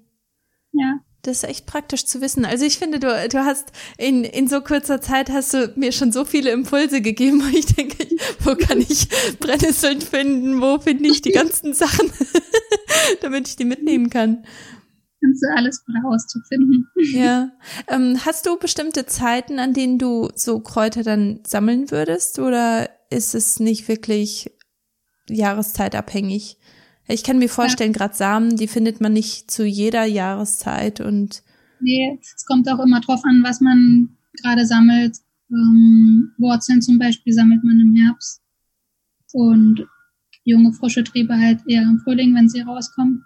[0.70, 1.00] Ja.
[1.22, 2.44] Das ist echt praktisch zu wissen.
[2.44, 6.12] Also ich finde, du, du hast in, in so kurzer Zeit hast du mir schon
[6.12, 8.06] so viele Impulse gegeben, wo ich denke,
[8.40, 12.10] wo kann ich Brennnesseln finden, wo finde ich die ganzen Sachen,
[13.20, 14.44] damit ich die mitnehmen kann
[15.20, 16.88] kannst du alles rauszufinden.
[17.12, 17.50] Ja.
[17.88, 23.34] Ähm, hast du bestimmte Zeiten, an denen du so Kräuter dann sammeln würdest oder ist
[23.34, 24.50] es nicht wirklich
[25.28, 26.57] jahreszeitabhängig?
[27.08, 27.98] Ich kann mir vorstellen, ja.
[27.98, 31.42] gerade Samen, die findet man nicht zu jeder Jahreszeit und
[31.80, 35.16] Nee, es kommt auch immer drauf an, was man gerade sammelt.
[35.50, 38.42] Ähm, Wurzeln zum Beispiel sammelt man im Herbst
[39.32, 39.86] und
[40.44, 43.24] junge, frische Triebe halt eher im Frühling, wenn sie rauskommen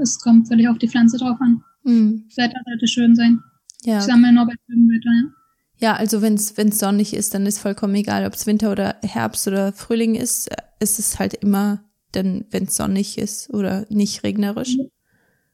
[0.00, 1.62] es kommt völlig auf die Pflanze drauf an.
[1.84, 2.24] Mhm.
[2.28, 3.40] Das Wetter sollte schön sein.
[3.84, 3.98] Ja.
[3.98, 5.32] Ich sammle nur bei schönem Wetter, ja.
[5.78, 9.46] Ja, also wenn es sonnig ist, dann ist vollkommen egal, ob es Winter oder Herbst
[9.46, 10.48] oder Frühling ist,
[10.80, 11.84] ist es halt immer
[12.16, 14.76] dann, wenn es sonnig ist oder nicht regnerisch.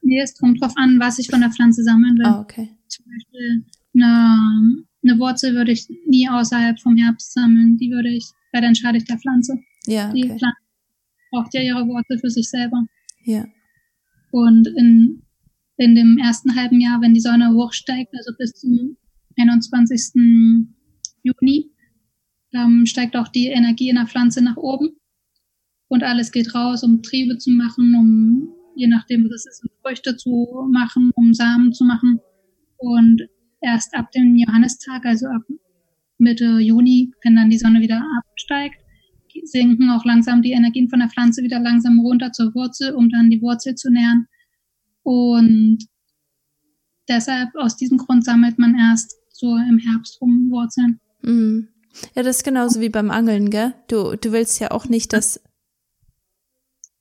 [0.01, 2.25] Nee, es kommt drauf an, was ich von der Pflanze sammeln will.
[2.25, 2.69] Ah, okay.
[2.87, 7.77] Zum Beispiel eine, eine Wurzel würde ich nie außerhalb vom Herbst sammeln.
[7.77, 9.57] Die würde ich, weil dann schade ich der Pflanze.
[9.85, 10.21] Ja, okay.
[10.21, 10.57] Die Pflanze
[11.31, 12.85] braucht ja ihre Wurzel für sich selber.
[13.23, 13.45] Ja.
[14.31, 15.21] Und in,
[15.77, 18.97] in dem ersten halben Jahr, wenn die Sonne hochsteigt, also bis zum
[19.37, 20.13] 21.
[21.23, 21.71] Juni,
[22.53, 24.95] ähm, steigt auch die Energie in der Pflanze nach oben.
[25.93, 29.69] Und alles geht raus, um Triebe zu machen, um, je nachdem, was es ist, um
[29.83, 32.19] Früchte zu machen, um Samen zu machen.
[32.77, 33.21] Und
[33.61, 35.43] erst ab dem Johannistag, also ab
[36.17, 38.77] Mitte Juni, wenn dann die Sonne wieder absteigt,
[39.43, 43.29] sinken auch langsam die Energien von der Pflanze wieder langsam runter zur Wurzel, um dann
[43.29, 44.25] die Wurzel zu nähren.
[45.03, 45.77] Und
[47.07, 50.99] deshalb, aus diesem Grund sammelt man erst so im Herbst rum Wurzeln.
[51.21, 51.67] Mhm.
[52.15, 53.75] Ja, das ist genauso wie beim Angeln, gell?
[53.87, 55.39] Du, du willst ja auch nicht, dass.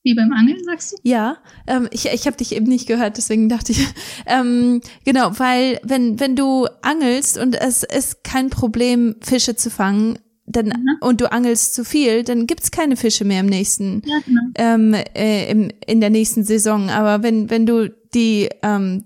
[0.04, 0.96] Wie beim Angeln, sagst du?
[1.02, 3.86] Ja, ähm, ich, ich habe dich eben nicht gehört, deswegen dachte ich,
[4.26, 10.18] ähm, genau, weil wenn, wenn du angelst und es ist kein Problem, Fische zu fangen,
[10.46, 10.96] dann mhm.
[11.00, 14.40] und du angelst zu viel, dann gibt's keine Fische mehr im nächsten, ja, genau.
[14.56, 16.90] ähm, äh, im, in der nächsten Saison.
[16.90, 19.04] Aber wenn wenn du die ähm,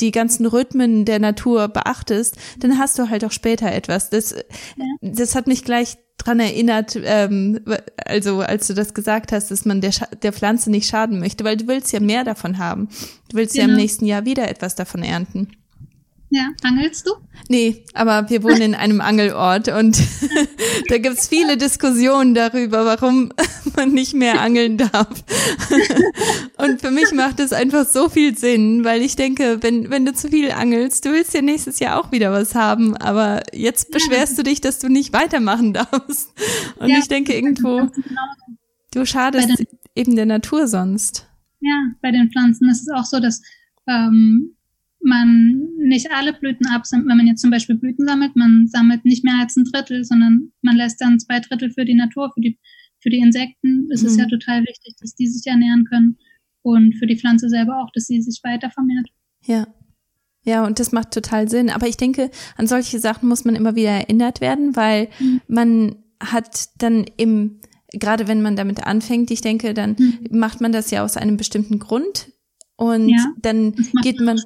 [0.00, 4.10] die ganzen Rhythmen der Natur beachtest, dann hast du halt auch später etwas.
[4.10, 4.84] Das ja.
[5.00, 7.60] das hat mich gleich dran erinnert, ähm,
[7.96, 11.56] also als du das gesagt hast, dass man der, der Pflanze nicht schaden möchte, weil
[11.56, 12.88] du willst ja mehr davon haben.
[13.28, 13.62] Du willst genau.
[13.62, 13.82] ja im genau.
[13.82, 15.48] nächsten Jahr wieder etwas davon ernten.
[16.34, 17.10] Ja, angelst du?
[17.50, 20.02] Nee, aber wir wohnen in einem Angelort und
[20.88, 23.34] da gibt's viele Diskussionen darüber, warum
[23.76, 25.08] man nicht mehr angeln darf.
[26.56, 30.14] und für mich macht es einfach so viel Sinn, weil ich denke, wenn, wenn du
[30.14, 34.38] zu viel angelst, du willst ja nächstes Jahr auch wieder was haben, aber jetzt beschwerst
[34.38, 36.32] du dich, dass du nicht weitermachen darfst.
[36.76, 37.90] Und ja, ich denke irgendwo,
[38.94, 41.28] du schadest eben der Natur sonst.
[41.60, 43.42] Ja, bei den Pflanzen ist es auch so, dass
[43.86, 44.56] ähm,
[45.02, 49.24] man nicht alle Blüten absammelt, wenn man jetzt zum Beispiel Blüten sammelt, man sammelt nicht
[49.24, 52.58] mehr als ein Drittel, sondern man lässt dann zwei Drittel für die Natur, für die,
[53.00, 53.88] für die Insekten.
[53.92, 54.08] Es mhm.
[54.08, 56.18] ist ja total wichtig, dass die sich ernähren können
[56.62, 59.08] und für die Pflanze selber auch, dass sie sich weiter vermehrt.
[59.44, 59.66] Ja.
[60.44, 61.70] Ja, und das macht total Sinn.
[61.70, 65.40] Aber ich denke, an solche Sachen muss man immer wieder erinnert werden, weil mhm.
[65.46, 67.60] man hat dann im,
[67.92, 70.28] gerade wenn man damit anfängt, ich denke, dann mhm.
[70.30, 72.32] macht man das ja aus einem bestimmten Grund.
[72.76, 74.40] Und ja, dann geht man.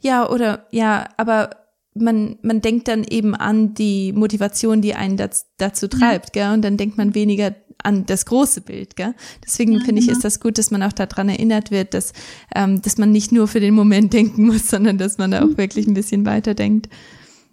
[0.00, 1.50] Ja, oder ja, aber
[1.94, 6.46] man, man denkt dann eben an die Motivation, die einen das, dazu treibt, ja.
[6.46, 6.54] gell?
[6.54, 9.14] Und dann denkt man weniger an das große Bild, gell?
[9.44, 10.16] Deswegen ja, finde ich, genau.
[10.16, 12.12] ist das gut, dass man auch daran erinnert wird, dass,
[12.54, 15.56] ähm, dass man nicht nur für den Moment denken muss, sondern dass man da auch
[15.58, 16.88] wirklich ein bisschen weiter denkt.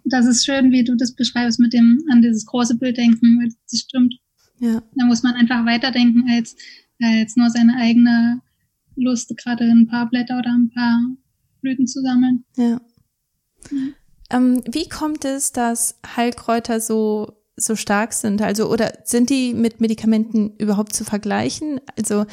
[0.04, 3.80] Das ist schön, wie du das beschreibst mit dem an dieses große Bild denken, das
[3.80, 4.14] stimmt.
[4.58, 4.82] Ja.
[4.94, 6.56] Da muss man einfach weiterdenken als,
[7.02, 8.40] als nur seine eigene
[8.96, 11.00] Lust, gerade ein paar Blätter oder ein paar
[11.60, 12.44] Blüten zu sammeln.
[12.56, 12.80] Ja.
[13.70, 13.94] Mhm.
[14.30, 18.42] Ähm, wie kommt es, dass Heilkräuter so so stark sind?
[18.42, 21.80] Also oder sind die mit Medikamenten überhaupt zu vergleichen?
[21.96, 22.26] Also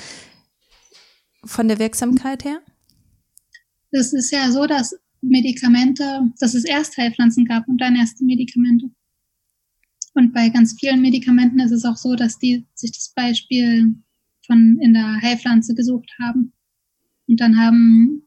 [1.44, 2.62] von der Wirksamkeit her?
[3.92, 8.26] Es ist ja so, dass Medikamente, dass es erst Heilpflanzen gab und dann erst die
[8.26, 8.90] Medikamente.
[10.14, 13.96] Und bei ganz vielen Medikamenten ist es auch so, dass die sich das Beispiel
[14.46, 16.54] von in der Heilpflanze gesucht haben.
[17.28, 18.27] Und dann haben,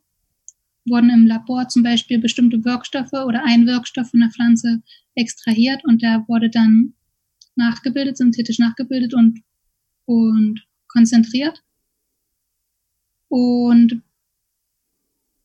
[0.86, 4.82] wurden im Labor zum Beispiel bestimmte Wirkstoffe oder ein Wirkstoff von der Pflanze
[5.14, 6.94] extrahiert und der wurde dann
[7.56, 9.40] nachgebildet, synthetisch nachgebildet und,
[10.06, 11.62] und konzentriert.
[13.28, 14.02] Und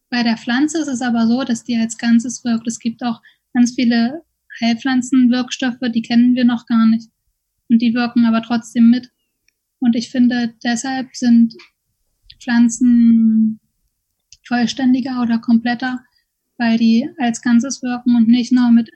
[0.10, 2.68] bei der Pflanze ist es aber so, dass die als Ganzes wirkt.
[2.68, 3.22] Es gibt auch
[3.54, 4.24] ganz viele
[4.62, 7.10] Heilpflanzenwirkstoffe, die kennen wir noch gar nicht.
[7.70, 9.12] Und die wirken aber trotzdem mit.
[9.80, 11.54] Und ich finde, deshalb sind
[12.40, 13.60] Pflanzen
[14.48, 16.00] vollständiger oder kompletter,
[16.58, 18.90] weil die als Ganzes wirken und nicht nur mit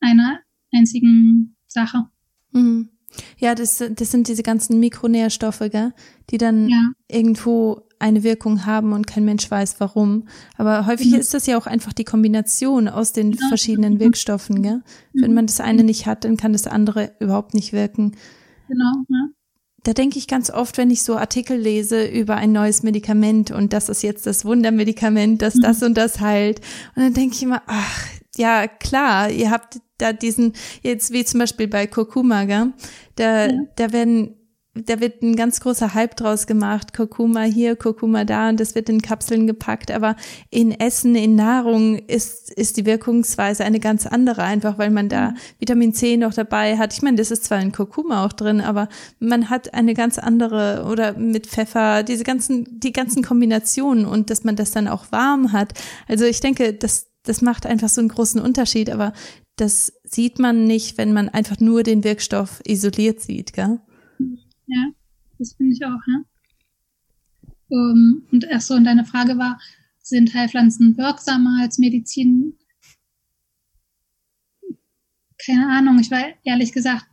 [0.00, 0.40] einer
[0.72, 2.06] einzigen Sache.
[2.52, 2.90] Mhm.
[3.38, 5.94] Ja, das, das sind diese ganzen Mikronährstoffe, gell?
[6.30, 6.90] die dann ja.
[7.08, 10.28] irgendwo eine Wirkung haben und kein Mensch weiß warum.
[10.56, 11.18] Aber häufig mhm.
[11.18, 13.48] ist das ja auch einfach die Kombination aus den ja.
[13.48, 14.00] verschiedenen mhm.
[14.00, 14.62] Wirkstoffen.
[14.62, 14.82] Gell?
[15.12, 15.22] Mhm.
[15.22, 18.12] Wenn man das eine nicht hat, dann kann das andere überhaupt nicht wirken.
[18.68, 18.92] Genau.
[19.08, 19.28] Ja.
[19.86, 23.72] Da denke ich ganz oft, wenn ich so Artikel lese über ein neues Medikament und
[23.72, 25.60] das ist jetzt das Wundermedikament, das mhm.
[25.60, 26.58] das und das heilt.
[26.96, 28.04] Und dann denke ich immer, ach,
[28.36, 32.72] ja, klar, ihr habt da diesen, jetzt wie zum Beispiel bei Kurkuma, gell?
[33.14, 33.52] Da, ja.
[33.76, 34.35] da werden
[34.84, 38.88] da wird ein ganz großer Hype draus gemacht, Kurkuma hier, Kurkuma da und das wird
[38.88, 40.16] in Kapseln gepackt, aber
[40.50, 45.34] in Essen, in Nahrung ist, ist die Wirkungsweise eine ganz andere, einfach weil man da.
[45.58, 46.92] Vitamin C noch dabei hat.
[46.92, 50.86] Ich meine, das ist zwar in Kurkuma auch drin, aber man hat eine ganz andere
[50.90, 55.52] oder mit Pfeffer, diese ganzen, die ganzen Kombinationen und dass man das dann auch warm
[55.52, 55.72] hat.
[56.08, 59.12] Also ich denke, das, das macht einfach so einen großen Unterschied, aber
[59.56, 63.80] das sieht man nicht, wenn man einfach nur den Wirkstoff isoliert sieht, gell?
[64.66, 64.90] Ja,
[65.38, 66.24] das finde ich auch, ja.
[67.68, 69.60] Um, und ach so, und deine Frage war,
[69.98, 72.54] sind Heilpflanzen wirksamer als Medizin?
[75.44, 77.06] Keine Ahnung, ich war ehrlich gesagt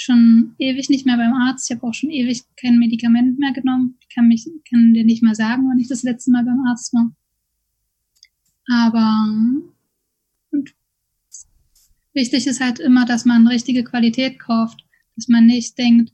[0.00, 1.68] schon ewig nicht mehr beim Arzt.
[1.68, 3.98] Ich habe auch schon ewig kein Medikament mehr genommen.
[4.00, 6.94] Ich kann mich, kann dir nicht mal sagen, wann ich das letzte Mal beim Arzt
[6.94, 7.14] war.
[8.70, 9.26] Aber
[10.50, 10.74] und
[12.14, 14.84] wichtig ist halt immer, dass man richtige Qualität kauft,
[15.16, 16.12] dass man nicht denkt,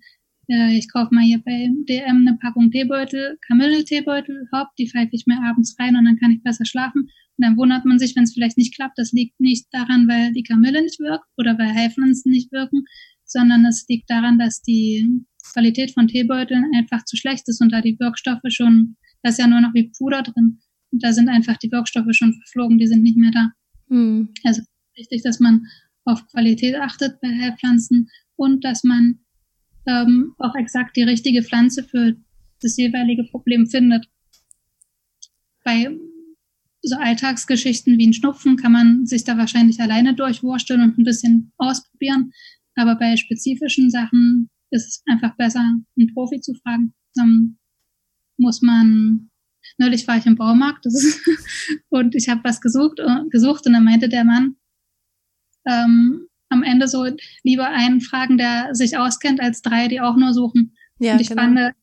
[0.48, 5.26] äh, ich kaufe mal hier bei DM eine Packung Teebeutel, Kamille-Teebeutel, hopp, die pfeife ich
[5.26, 7.02] mir abends rein und dann kann ich besser schlafen.
[7.36, 8.98] Und dann wundert man sich, wenn es vielleicht nicht klappt.
[8.98, 12.84] Das liegt nicht daran, weil die Kamille nicht wirkt oder weil Heilpflanzen nicht wirken,
[13.24, 17.80] sondern es liegt daran, dass die Qualität von Teebeuteln einfach zu schlecht ist und da
[17.80, 20.60] die Wirkstoffe schon, da ist ja nur noch wie Puder drin.
[20.92, 23.50] Und da sind einfach die Wirkstoffe schon verflogen, die sind nicht mehr da.
[23.88, 24.28] Hm.
[24.44, 24.62] Also
[24.96, 25.66] wichtig, dass man
[26.04, 29.20] auf Qualität achtet bei Heilpflanzen und dass man
[29.86, 32.16] ähm, auch exakt die richtige Pflanze für
[32.60, 34.06] das jeweilige Problem findet.
[35.64, 35.88] Bei
[36.82, 41.52] so Alltagsgeschichten wie ein Schnupfen kann man sich da wahrscheinlich alleine durchwursteln und ein bisschen
[41.56, 42.32] ausprobieren.
[42.76, 46.94] Aber bei spezifischen Sachen ist es einfach besser, einen Profi zu fragen.
[47.14, 47.58] Dann
[48.36, 49.30] muss man,
[49.78, 50.86] neulich war ich im Baumarkt
[51.88, 54.56] und ich habe was gesucht, äh, gesucht und dann meinte der Mann,
[55.66, 57.06] ähm, am Ende so
[57.42, 60.74] lieber einen fragen, der sich auskennt, als drei, die auch nur suchen.
[60.98, 61.42] Ja, und ich genau.
[61.42, 61.74] fand das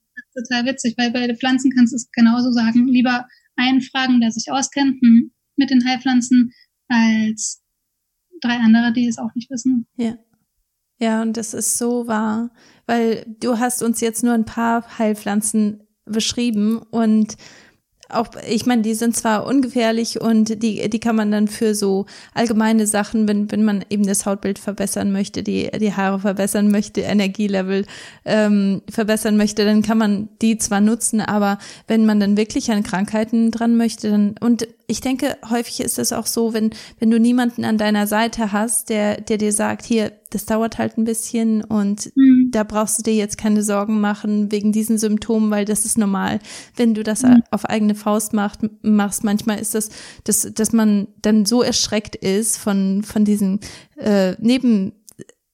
[0.47, 2.87] total witzig, weil bei den Pflanzen kannst du es genauso sagen.
[2.87, 6.51] Lieber einen fragen, der sich auskennt hm, mit den Heilpflanzen,
[6.87, 7.61] als
[8.41, 9.85] drei andere, die es auch nicht wissen.
[9.97, 10.15] Ja.
[10.99, 12.51] Ja, und das ist so wahr,
[12.85, 17.37] weil du hast uns jetzt nur ein paar Heilpflanzen beschrieben und
[18.13, 22.05] auch, ich meine, die sind zwar ungefährlich und die, die kann man dann für so
[22.33, 27.01] allgemeine Sachen, wenn, wenn man eben das Hautbild verbessern möchte, die, die Haare verbessern möchte,
[27.01, 27.85] Energielevel
[28.25, 32.83] ähm, verbessern möchte, dann kann man die zwar nutzen, aber wenn man dann wirklich an
[32.83, 37.17] Krankheiten dran möchte, dann, und ich denke, häufig ist es auch so, wenn, wenn du
[37.17, 41.63] niemanden an deiner Seite hast, der, der dir sagt, hier, das dauert halt ein bisschen
[41.63, 42.49] und mhm.
[42.51, 46.39] da brauchst du dir jetzt keine Sorgen machen wegen diesen Symptomen, weil das ist normal.
[46.75, 47.41] Wenn du das mhm.
[47.51, 49.89] auf eigene Faust macht, machst, manchmal ist das,
[50.25, 53.61] dass, dass man dann so erschreckt ist von, von diesen
[53.97, 54.93] äh, Neben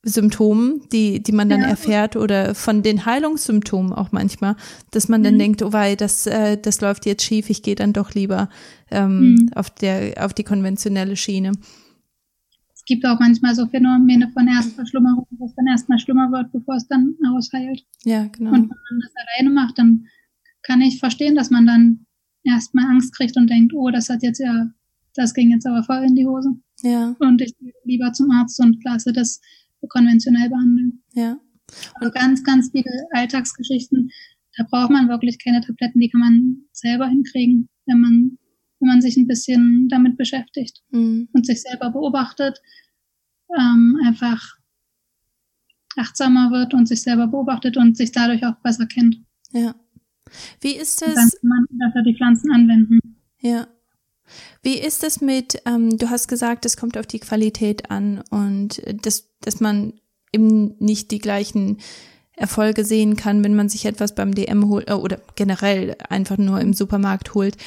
[0.07, 1.67] Symptomen, die, die man dann ja.
[1.67, 4.55] erfährt oder von den Heilungssymptomen auch manchmal,
[4.91, 5.39] dass man dann mhm.
[5.39, 8.49] denkt, oh wei, das, äh, das läuft jetzt schief, ich gehe dann doch lieber
[8.89, 9.49] ähm, mhm.
[9.53, 11.51] auf, der, auf die konventionelle Schiene.
[12.73, 16.75] Es gibt auch manchmal so Phänomene von Erstverschlimmerung, wo es dann erstmal schlimmer wird, bevor
[16.75, 17.83] es dann ausheilt.
[18.05, 18.51] Ja, genau.
[18.51, 20.05] Und wenn man das alleine macht, dann
[20.63, 22.05] kann ich verstehen, dass man dann
[22.43, 24.69] erstmal Angst kriegt und denkt, oh, das hat jetzt ja,
[25.15, 26.55] das ging jetzt aber voll in die Hose.
[26.81, 27.15] Ja.
[27.19, 29.41] Und ich gehe lieber zum Arzt und lasse das
[29.87, 31.03] konventionell behandeln.
[31.13, 31.37] Ja.
[31.99, 34.09] Und ganz, ganz viele Alltagsgeschichten
[34.57, 38.37] da braucht man wirklich keine Tabletten, die kann man selber hinkriegen, wenn man,
[38.79, 41.29] wenn man sich ein bisschen damit beschäftigt mhm.
[41.31, 42.59] und sich selber beobachtet,
[43.55, 44.57] ähm, einfach
[45.95, 49.17] achtsamer wird und sich selber beobachtet und sich dadurch auch besser kennt.
[49.51, 49.75] Ja.
[50.61, 51.15] Wie ist es?
[51.15, 52.99] Dann kann man dafür die Pflanzen anwenden.
[53.39, 53.67] Ja.
[54.63, 58.81] Wie ist es mit, ähm, du hast gesagt, es kommt auf die Qualität an und
[59.03, 59.93] das, dass man
[60.33, 61.77] eben nicht die gleichen
[62.37, 66.61] Erfolge sehen kann, wenn man sich etwas beim DM holt äh, oder generell einfach nur
[66.61, 67.57] im Supermarkt holt.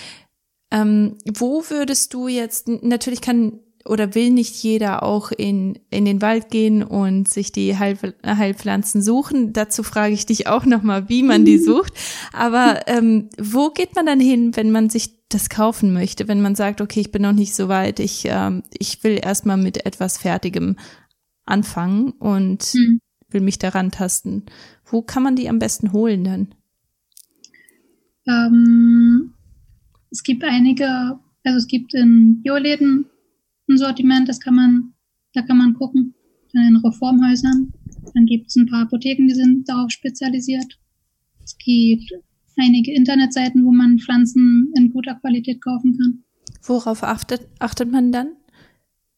[0.70, 6.20] Ähm, wo würdest du jetzt, natürlich kann oder will nicht jeder auch in, in den
[6.20, 9.52] Wald gehen und sich die Heil, Heilpflanzen suchen.
[9.52, 11.94] Dazu frage ich dich auch nochmal, wie man die sucht.
[12.32, 16.54] Aber ähm, wo geht man dann hin, wenn man sich das kaufen möchte, wenn man
[16.54, 20.18] sagt, okay, ich bin noch nicht so weit, ich, ähm, ich will erstmal mit etwas
[20.18, 20.76] Fertigem
[21.46, 23.00] anfangen und hm.
[23.30, 24.44] will mich daran tasten.
[24.84, 26.54] Wo kann man die am besten holen dann?
[28.26, 29.34] Ähm,
[30.10, 33.06] es gibt einige, also es gibt in Bioläden
[33.70, 34.94] ein Sortiment, das kann man,
[35.32, 36.14] da kann man gucken.
[36.52, 37.72] Dann in Reformhäusern.
[38.14, 40.78] Dann gibt es ein paar Apotheken, die sind darauf spezialisiert.
[41.44, 42.12] Es gibt
[42.56, 46.24] einige Internetseiten, wo man Pflanzen in guter Qualität kaufen kann.
[46.62, 48.32] Worauf achtet, achtet man dann?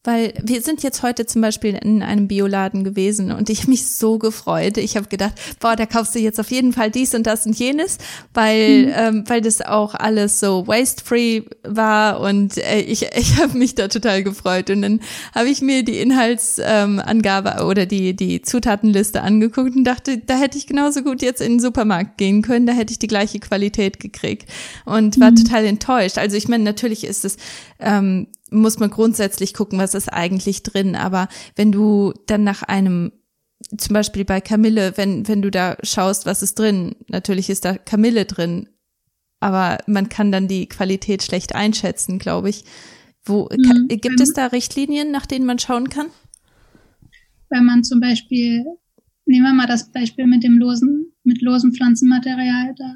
[0.05, 3.87] Weil wir sind jetzt heute zum Beispiel in einem Bioladen gewesen und ich habe mich
[3.87, 4.77] so gefreut.
[4.77, 7.57] Ich habe gedacht, boah, da kaufst du jetzt auf jeden Fall dies und das und
[7.57, 7.99] jenes,
[8.33, 8.93] weil, mhm.
[8.97, 13.87] ähm, weil das auch alles so waste-free war und äh, ich, ich habe mich da
[13.87, 14.69] total gefreut.
[14.69, 14.99] Und dann
[15.33, 20.57] habe ich mir die Inhaltsangabe ähm, oder die, die Zutatenliste angeguckt und dachte, da hätte
[20.57, 24.01] ich genauso gut jetzt in den Supermarkt gehen können, da hätte ich die gleiche Qualität
[24.01, 24.49] gekriegt
[24.83, 25.37] und war mhm.
[25.37, 26.17] total enttäuscht.
[26.17, 27.37] Also ich meine, natürlich ist es
[27.79, 30.95] ähm, muss man grundsätzlich gucken, was ist eigentlich drin.
[30.95, 33.11] Aber wenn du dann nach einem,
[33.77, 37.77] zum Beispiel bei Kamille, wenn, wenn du da schaust, was ist drin, natürlich ist da
[37.77, 38.69] Kamille drin,
[39.39, 42.63] aber man kann dann die Qualität schlecht einschätzen, glaube ich.
[43.25, 43.61] Wo, mhm.
[43.63, 46.07] kann, gibt es da Richtlinien, nach denen man schauen kann?
[47.49, 48.63] Wenn man zum Beispiel,
[49.25, 52.95] nehmen wir mal das Beispiel mit dem losen, mit losem Pflanzenmaterial, da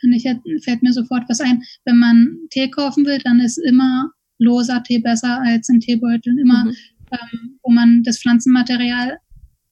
[0.00, 0.24] kann ich
[0.64, 1.62] fällt mir sofort was ein.
[1.84, 6.38] Wenn man Tee kaufen will, dann ist immer loser Tee besser als in Teebeuteln.
[6.38, 6.74] Immer, mhm.
[7.12, 9.18] ähm, wo man das Pflanzenmaterial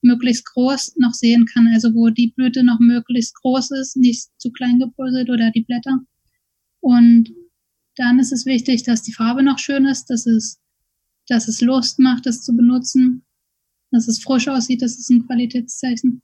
[0.01, 4.51] möglichst groß noch sehen kann, also wo die Blüte noch möglichst groß ist, nicht zu
[4.51, 5.99] klein gebröselt oder die Blätter.
[6.81, 7.29] Und
[7.95, 10.59] dann ist es wichtig, dass die Farbe noch schön ist, dass es,
[11.27, 13.23] dass es Lust macht, es zu benutzen,
[13.91, 16.21] dass es frisch aussieht, das ist ein Qualitätszeichen.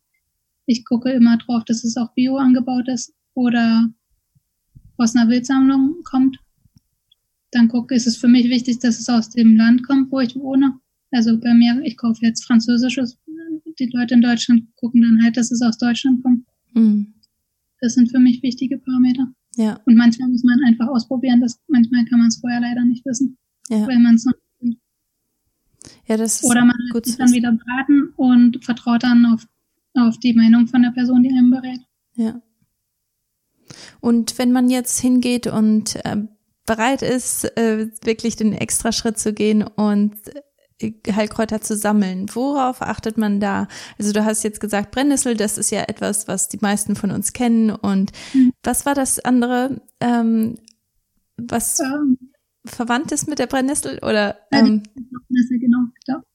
[0.65, 3.89] Ich gucke immer drauf, dass es auch bio angebaut ist oder
[4.97, 6.37] aus einer Wildsammlung kommt
[7.51, 10.35] dann gucke, ist es für mich wichtig, dass es aus dem Land kommt, wo ich
[10.35, 10.79] wohne.
[11.11, 13.17] Also bei mir, ich kaufe jetzt Französisches.
[13.79, 16.45] Die Leute in Deutschland gucken dann halt, dass es aus Deutschland kommt.
[16.73, 17.13] Mhm.
[17.81, 19.33] Das sind für mich wichtige Parameter.
[19.55, 19.79] Ja.
[19.85, 21.41] Und manchmal muss man einfach ausprobieren.
[21.41, 23.37] Das, manchmal kann man es vorher leider nicht wissen,
[23.69, 23.87] ja.
[23.87, 24.33] weil man es noch
[26.07, 29.47] ja, das Oder man gut sich dann wieder beraten und vertraut dann auf,
[29.93, 31.81] auf die Meinung von der Person, die einem berät.
[32.15, 32.41] Ja.
[34.01, 36.17] Und wenn man jetzt hingeht und äh,
[36.69, 40.13] bereit ist, äh, wirklich den extra Schritt zu gehen und
[40.79, 42.27] äh, Heilkräuter zu sammeln.
[42.31, 43.67] Worauf achtet man da?
[43.97, 47.33] Also du hast jetzt gesagt Brennnessel, das ist ja etwas, was die meisten von uns
[47.33, 47.71] kennen.
[47.71, 48.51] Und mhm.
[48.61, 50.59] was war das andere, ähm,
[51.37, 52.19] was ähm.
[52.69, 53.99] Verwandt ist mit der Brennnessel?
[53.99, 55.79] Oder ähm, die genau.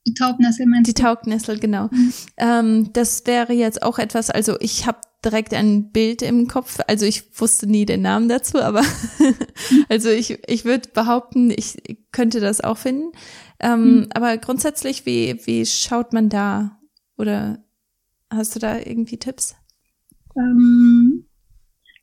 [0.06, 1.88] Die Taubnessel meinst Die Taubnessel, genau.
[1.90, 2.12] Mhm.
[2.36, 6.78] Ähm, das wäre jetzt auch etwas, also ich habe direkt ein Bild im Kopf.
[6.86, 8.82] Also ich wusste nie den Namen dazu, aber
[9.88, 11.76] also ich, ich würde behaupten, ich
[12.12, 13.12] könnte das auch finden.
[13.60, 14.08] Ähm, mhm.
[14.14, 16.78] Aber grundsätzlich, wie, wie schaut man da?
[17.16, 17.64] Oder
[18.30, 19.54] hast du da irgendwie Tipps?
[20.36, 21.26] Ähm,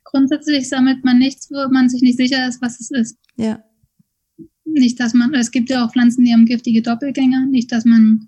[0.05, 3.17] grundsätzlich sammelt man nichts, wo man sich nicht sicher ist, was es ist.
[3.35, 3.63] Ja.
[4.73, 8.27] Nicht, dass man, es gibt ja auch Pflanzen, die haben giftige Doppelgänger, nicht, dass man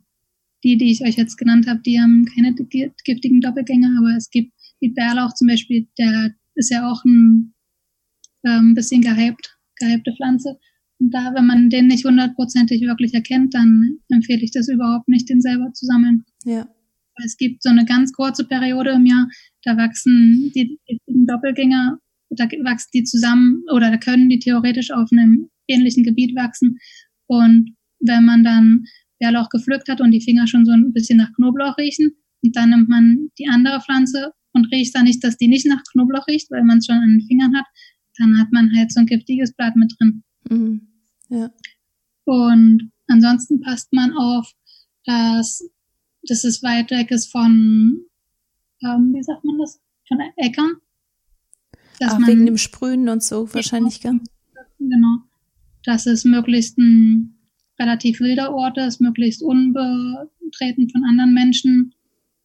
[0.63, 4.53] die, die ich euch jetzt genannt habe, die haben keine giftigen Doppelgänger, aber es gibt
[4.79, 7.53] wie Bärlauch zum Beispiel, der ist ja auch ein
[8.45, 10.57] ähm, bisschen gehypt, gehypte Pflanze.
[10.99, 15.29] Und da, wenn man den nicht hundertprozentig wirklich erkennt, dann empfehle ich das überhaupt nicht,
[15.29, 16.23] den selber zu sammeln.
[16.45, 16.67] Ja.
[17.23, 19.27] Es gibt so eine ganz kurze Periode im Jahr,
[19.63, 21.99] da wachsen die, die Doppelgänger,
[22.31, 26.77] da wachsen die zusammen oder da können die theoretisch auf einem ähnlichen Gebiet wachsen.
[27.27, 28.85] Und wenn man dann
[29.19, 32.11] Bärlauch gepflückt hat und die Finger schon so ein bisschen nach Knoblauch riechen,
[32.43, 35.81] und dann nimmt man die andere Pflanze und riecht dann nicht, dass die nicht nach
[35.91, 37.65] Knoblauch riecht, weil man es schon an den Fingern hat,
[38.17, 40.23] dann hat man halt so ein giftiges Blatt mit drin.
[40.49, 40.87] Mhm.
[41.29, 41.49] Ja.
[42.25, 44.51] Und ansonsten passt man auf,
[45.05, 45.67] dass,
[46.23, 48.05] dass es weit weg ist von,
[48.83, 50.73] ähm, wie sagt man das, von Äckern.
[52.01, 54.19] Ach, man, wegen dem Sprühen und so wahrscheinlich, gell?
[54.79, 55.23] Genau.
[55.85, 57.37] Dass es möglichst ein
[57.79, 61.93] relativ wilder Ort ist, möglichst unbetreten von anderen Menschen,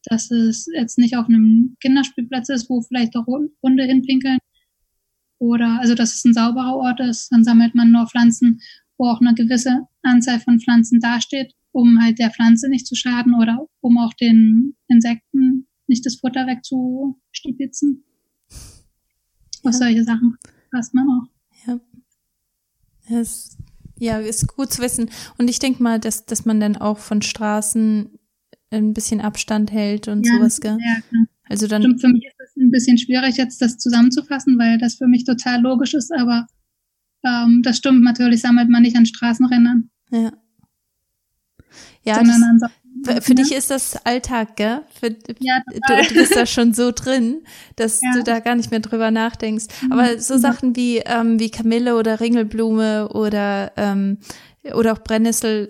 [0.05, 3.26] dass es jetzt nicht auf einem Kinderspielplatz ist, wo vielleicht auch
[3.62, 4.39] Hunde hinpinkeln.
[5.39, 8.61] Oder also dass es ein sauberer Ort ist, dann sammelt man nur Pflanzen,
[8.97, 13.34] wo auch eine gewisse Anzahl von Pflanzen dasteht, um halt der Pflanze nicht zu schaden
[13.34, 18.05] oder um auch den Insekten nicht das Futter wegzustibitzen.
[18.51, 19.70] Ja.
[19.70, 20.36] Auf solche Sachen
[20.70, 21.38] passt man auch.
[23.09, 23.20] Ja.
[23.20, 23.56] Es,
[23.98, 25.11] ja, ist gut zu wissen.
[25.38, 28.18] Und ich denke mal, dass, dass man dann auch von Straßen
[28.70, 30.78] ein bisschen Abstand hält und ja, sowas, gell?
[30.80, 31.24] Ja, klar.
[31.48, 31.82] Also dann.
[31.82, 35.24] Stimmt, für mich ist es ein bisschen schwierig, jetzt das zusammenzufassen, weil das für mich
[35.24, 36.46] total logisch ist, aber
[37.24, 39.90] ähm, das stimmt, natürlich sammelt man nicht an Straßenrändern.
[40.11, 40.32] Ja.
[42.04, 42.70] Ja, das,
[43.05, 44.82] für, für dich ist das Alltag, gell?
[44.99, 45.09] Für,
[45.40, 47.42] ja, du, du, bist da schon so drin,
[47.76, 48.12] dass ja.
[48.14, 49.66] du da gar nicht mehr drüber nachdenkst.
[49.82, 49.92] Mhm.
[49.92, 54.18] Aber so Sachen wie, ähm, wie Kamille oder Ringelblume oder, ähm,
[54.74, 55.68] oder auch Brennnessel,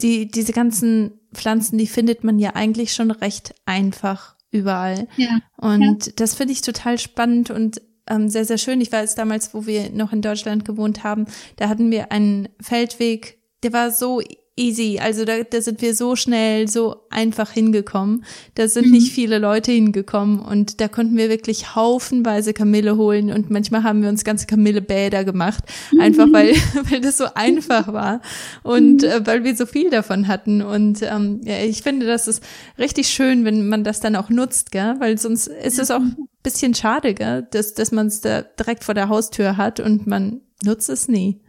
[0.00, 5.08] die, diese ganzen Pflanzen, die findet man ja eigentlich schon recht einfach überall.
[5.16, 5.40] Ja.
[5.56, 6.12] Und ja.
[6.16, 8.80] das finde ich total spannend und ähm, sehr, sehr schön.
[8.80, 13.38] Ich weiß damals, wo wir noch in Deutschland gewohnt haben, da hatten wir einen Feldweg,
[13.62, 14.20] der war so
[14.56, 15.00] easy.
[15.00, 18.24] Also da, da sind wir so schnell, so einfach hingekommen.
[18.54, 18.92] Da sind mhm.
[18.92, 24.02] nicht viele Leute hingekommen und da konnten wir wirklich haufenweise Kamille holen und manchmal haben
[24.02, 26.00] wir uns ganze Kamillebäder gemacht, mhm.
[26.00, 26.54] einfach weil,
[26.90, 28.20] weil das so einfach war
[28.62, 29.08] und mhm.
[29.08, 30.62] äh, weil wir so viel davon hatten.
[30.62, 32.42] Und ähm, ja, ich finde, das ist
[32.78, 34.94] richtig schön, wenn man das dann auch nutzt, gell?
[34.98, 37.46] weil sonst ist es auch ein bisschen schade, gell?
[37.50, 41.40] dass, dass man es da direkt vor der Haustür hat und man nutzt es nie.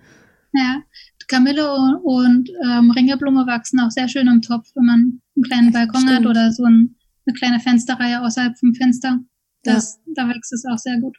[0.54, 0.82] Ja,
[1.28, 5.72] Kamille und, und ähm, Ringelblume wachsen auch sehr schön im Topf, wenn man einen kleinen
[5.72, 6.16] Balkon Stimmt.
[6.16, 6.96] hat oder so ein,
[7.26, 9.20] eine kleine Fensterreihe außerhalb vom Fenster.
[9.64, 10.14] Das, ja.
[10.16, 11.18] Da wächst es auch sehr gut.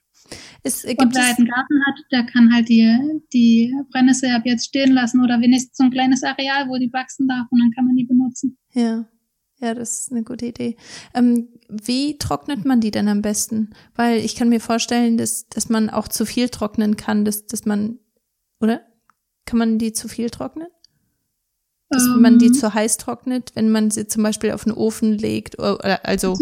[0.63, 4.43] Es, gibt und wer halt einen Garten hat, der kann halt die, die Brennnessel ab
[4.45, 7.71] jetzt stehen lassen oder wenigstens so ein kleines Areal, wo die wachsen darf und dann
[7.73, 8.59] kann man die benutzen.
[8.73, 9.07] Ja.
[9.59, 10.77] Ja, das ist eine gute Idee.
[11.15, 13.71] Ähm, wie trocknet man die denn am besten?
[13.95, 17.65] Weil ich kann mir vorstellen, dass, dass man auch zu viel trocknen kann, dass, dass
[17.65, 17.99] man,
[18.61, 18.83] oder?
[19.47, 20.67] Kann man die zu viel trocknen?
[21.89, 22.55] Dass um, man die ähm.
[22.55, 26.37] zu heiß trocknet, wenn man sie zum Beispiel auf den Ofen legt oder also.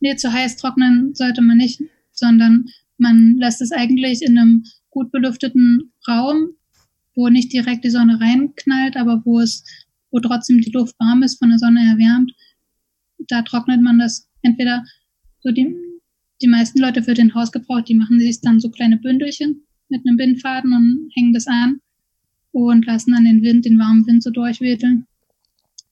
[0.00, 1.80] Nee, zu heiß trocknen sollte man nicht,
[2.12, 2.66] sondern
[2.98, 6.50] man lässt es eigentlich in einem gut belüfteten Raum,
[7.14, 9.64] wo nicht direkt die Sonne reinknallt, aber wo es,
[10.10, 12.32] wo trotzdem die Luft warm ist, von der Sonne erwärmt.
[13.28, 14.84] Da trocknet man das entweder
[15.40, 15.74] so die,
[16.42, 20.18] die meisten Leute für den Hausgebrauch, die machen sich dann so kleine Bündelchen mit einem
[20.18, 21.80] Bindfaden und hängen das an
[22.52, 25.06] und lassen dann den Wind, den warmen Wind so durchwedeln.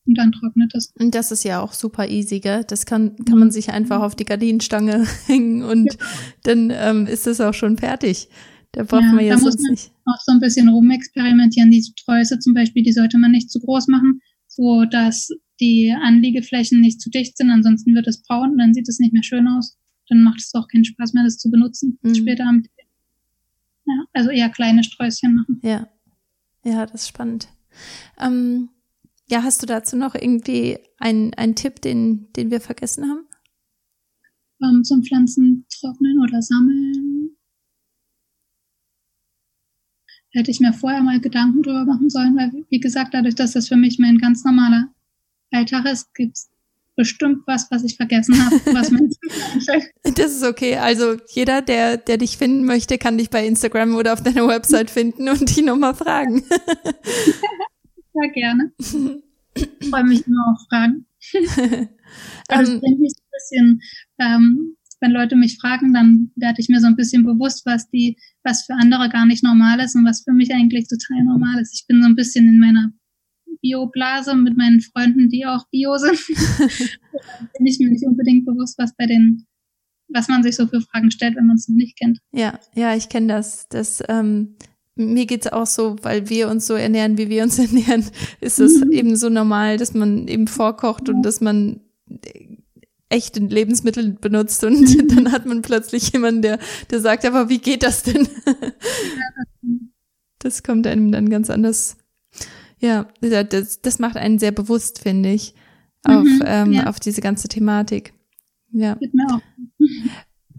[0.06, 0.92] Und dann trocknet es.
[0.98, 2.64] Und das ist ja auch super easy, gell?
[2.66, 6.06] Das kann, kann man sich einfach auf die Gardinenstange hängen und ja.
[6.42, 8.28] dann ähm, ist es auch schon fertig.
[8.72, 9.90] Da braucht ja, man ja sonst nicht.
[10.04, 11.70] Auch so ein bisschen rumexperimentieren.
[11.70, 15.28] Die Sträuße zum Beispiel, die sollte man nicht zu groß machen, so dass
[15.60, 17.50] die Anliegeflächen nicht zu dicht sind.
[17.50, 19.76] Ansonsten wird es braun und dann sieht es nicht mehr schön aus.
[20.08, 22.14] Dann macht es auch keinen Spaß mehr, das zu benutzen mhm.
[22.14, 22.62] später am
[23.86, 25.60] ja, also eher kleine Sträußchen machen.
[25.62, 25.88] Ja,
[26.64, 27.48] ja, das ist spannend.
[28.18, 28.70] Ähm,
[29.28, 33.26] ja, hast du dazu noch irgendwie einen, einen Tipp, den, den wir vergessen haben?
[34.62, 37.36] Ähm, zum Pflanzen trocknen oder sammeln.
[40.32, 43.68] Hätte ich mir vorher mal Gedanken drüber machen sollen, weil, wie gesagt, dadurch, dass das
[43.68, 44.92] für mich mein ganz normaler
[45.50, 46.50] Alltag ist, gibt's
[47.00, 48.90] bestimmt was, was ich vergessen habe, was
[50.14, 50.76] Das ist okay.
[50.76, 54.90] Also jeder, der, der dich finden möchte, kann dich bei Instagram oder auf deiner Website
[54.90, 56.42] finden und die nochmal fragen.
[58.12, 58.72] Sehr gerne.
[58.78, 61.06] Ich freue mich immer auf Fragen.
[62.48, 63.80] Also es bringt mich ein bisschen,
[64.18, 68.18] ähm, wenn Leute mich fragen, dann werde ich mir so ein bisschen bewusst, was die,
[68.44, 71.72] was für andere gar nicht normal ist und was für mich eigentlich total normal ist.
[71.72, 72.92] Ich bin so ein bisschen in meiner
[73.62, 76.18] Bio-Blase mit meinen Freunden, die auch Bio sind,
[77.56, 79.46] bin ich mir nicht unbedingt bewusst, was bei den,
[80.08, 82.18] was man sich so für Fragen stellt, wenn man es noch nicht kennt.
[82.32, 83.68] Ja, ja, ich kenne das.
[83.68, 84.56] Das ähm,
[84.96, 88.04] mir geht's auch so, weil wir uns so ernähren, wie wir uns ernähren,
[88.40, 88.92] ist es mhm.
[88.92, 91.80] eben so normal, dass man eben vorkocht und dass man
[93.08, 95.08] echte Lebensmittel benutzt und mhm.
[95.08, 96.58] dann hat man plötzlich jemanden, der,
[96.90, 98.28] der sagt, aber wie geht das denn?
[100.38, 101.96] das kommt einem dann ganz anders
[102.80, 105.54] ja, das, das macht einen sehr bewusst, finde ich,
[106.04, 106.86] auf, mhm, ähm, ja.
[106.86, 108.12] auf diese ganze Thematik.
[108.72, 108.94] Ja.
[108.94, 109.40] Geht mir auch.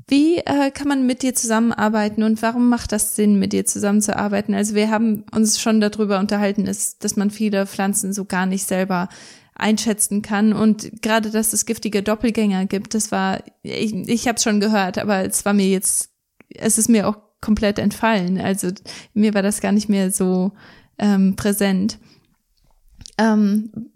[0.07, 4.53] Wie äh, kann man mit dir zusammenarbeiten und warum macht das Sinn, mit dir zusammenzuarbeiten?
[4.53, 8.65] Also wir haben uns schon darüber unterhalten, dass, dass man viele Pflanzen so gar nicht
[8.65, 9.07] selber
[9.55, 14.59] einschätzen kann und gerade, dass es giftige Doppelgänger gibt, das war, ich, ich habe schon
[14.59, 16.11] gehört, aber es war mir jetzt
[16.57, 18.39] es ist mir auch komplett entfallen.
[18.39, 18.69] Also
[19.13, 20.51] mir war das gar nicht mehr so
[20.99, 21.97] ähm, präsent.
[23.18, 23.91] Ähm,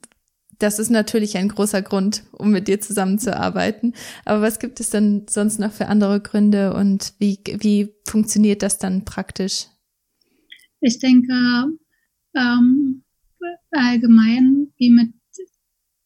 [0.59, 3.93] das ist natürlich ein großer Grund, um mit dir zusammenzuarbeiten.
[4.23, 8.77] Aber was gibt es denn sonst noch für andere Gründe und wie, wie funktioniert das
[8.77, 9.67] dann praktisch?
[10.79, 11.33] Ich denke,
[12.35, 13.03] ähm,
[13.71, 15.13] allgemein, wie mit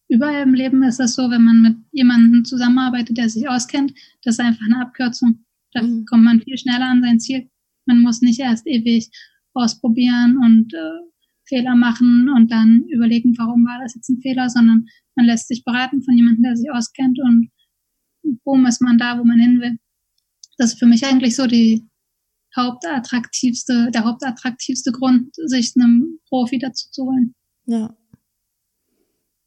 [0.08, 3.94] überall im Leben ist das so, wenn man mit jemandem zusammenarbeitet, der sich auskennt,
[4.24, 5.46] das ist einfach eine Abkürzung.
[5.74, 6.06] Da mhm.
[6.06, 7.50] kommt man viel schneller an sein Ziel.
[7.86, 9.10] Man muss nicht erst ewig
[9.54, 11.09] ausprobieren und äh,
[11.50, 14.86] Fehler machen und dann überlegen, warum war das jetzt ein Fehler, sondern
[15.16, 17.50] man lässt sich beraten von jemandem, der sich auskennt und
[18.44, 19.78] boom ist man da, wo man hin will.
[20.58, 21.90] Das ist für mich eigentlich so die
[22.56, 27.36] hauptattraktivste, der hauptattraktivste Grund, sich einem Profi dazu zu holen.
[27.66, 27.96] Ja.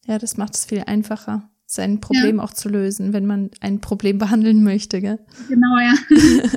[0.06, 2.42] Ja, das macht es viel einfacher, sein Problem ja.
[2.42, 5.24] auch zu lösen, wenn man ein Problem behandeln möchte, gell?
[5.48, 5.94] Genau, ja.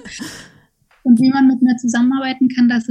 [1.03, 2.87] und wie man mit mir zusammenarbeiten kann, dass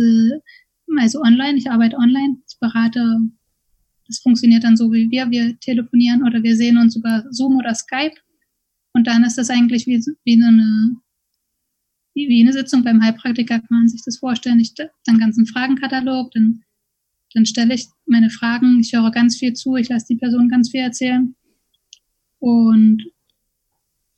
[0.99, 3.19] also online, ich arbeite online, ich berate,
[4.07, 7.75] das funktioniert dann so wie wir, wir telefonieren oder wir sehen uns über Zoom oder
[7.75, 8.15] Skype.
[8.93, 10.97] Und dann ist das eigentlich wie, wie eine
[12.15, 14.61] wie eine Sitzung beim Heilpraktiker kann man sich das vorstellen.
[14.61, 16.63] Ich dann ganzen Fragenkatalog, dann,
[17.35, 20.71] dann stelle ich meine Fragen, ich höre ganz viel zu, ich lasse die Person ganz
[20.71, 21.35] viel erzählen.
[22.39, 23.03] Und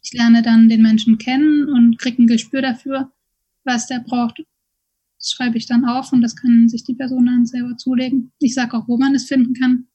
[0.02, 3.12] ich lerne dann den Menschen kennen und kriege ein Gespür dafür,
[3.64, 4.42] was der braucht.
[5.26, 8.30] Das schreibe ich dann auf und das kann sich die Person dann selber zulegen.
[8.38, 9.88] Ich sage auch, wo man es finden kann,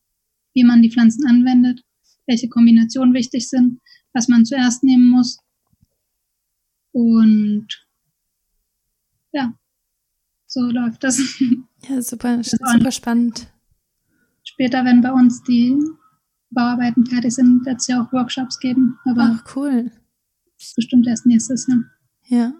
[0.53, 1.85] wie man die Pflanzen anwendet,
[2.27, 3.79] welche Kombinationen wichtig sind,
[4.11, 5.39] was man zuerst nehmen muss.
[6.91, 7.65] Und
[9.31, 9.53] ja,
[10.47, 11.21] so läuft das.
[11.87, 13.47] Ja, super, das super spannend.
[14.43, 15.77] Später, wenn bei uns die
[16.49, 18.99] Bauarbeiten fertig sind, wird es ja auch Workshops geben.
[19.05, 19.93] Aber Ach, cool.
[20.75, 21.85] Bestimmt erst nächstes Jahr.
[22.25, 22.53] Ja.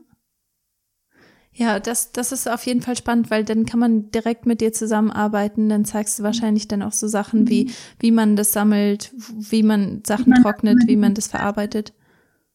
[1.53, 4.71] Ja, das, das ist auf jeden Fall spannend, weil dann kann man direkt mit dir
[4.71, 5.67] zusammenarbeiten.
[5.67, 7.71] Dann zeigst du wahrscheinlich dann auch so Sachen wie, mhm.
[7.99, 11.93] wie man das sammelt, wie man Sachen wie man trocknet, wie man das verarbeitet.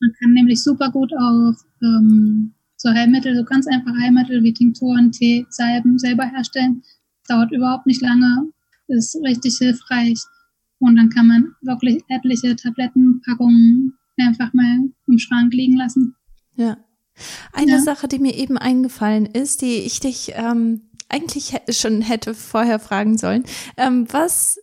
[0.01, 5.13] Man kann nämlich super gut auch ähm, so Heilmittel, so ganz einfache Heilmittel wie Tinkturen,
[5.13, 6.83] Tee, Salben selber herstellen.
[7.29, 8.51] Dauert überhaupt nicht lange,
[8.89, 10.21] ist richtig hilfreich.
[10.79, 16.15] Und dann kann man wirklich etliche Tablettenpackungen einfach mal im Schrank liegen lassen.
[16.55, 16.79] Ja.
[17.53, 17.81] Eine ja.
[17.81, 23.17] Sache, die mir eben eingefallen ist, die ich dich ähm, eigentlich schon hätte vorher fragen
[23.17, 23.45] sollen.
[23.77, 24.59] Ähm, was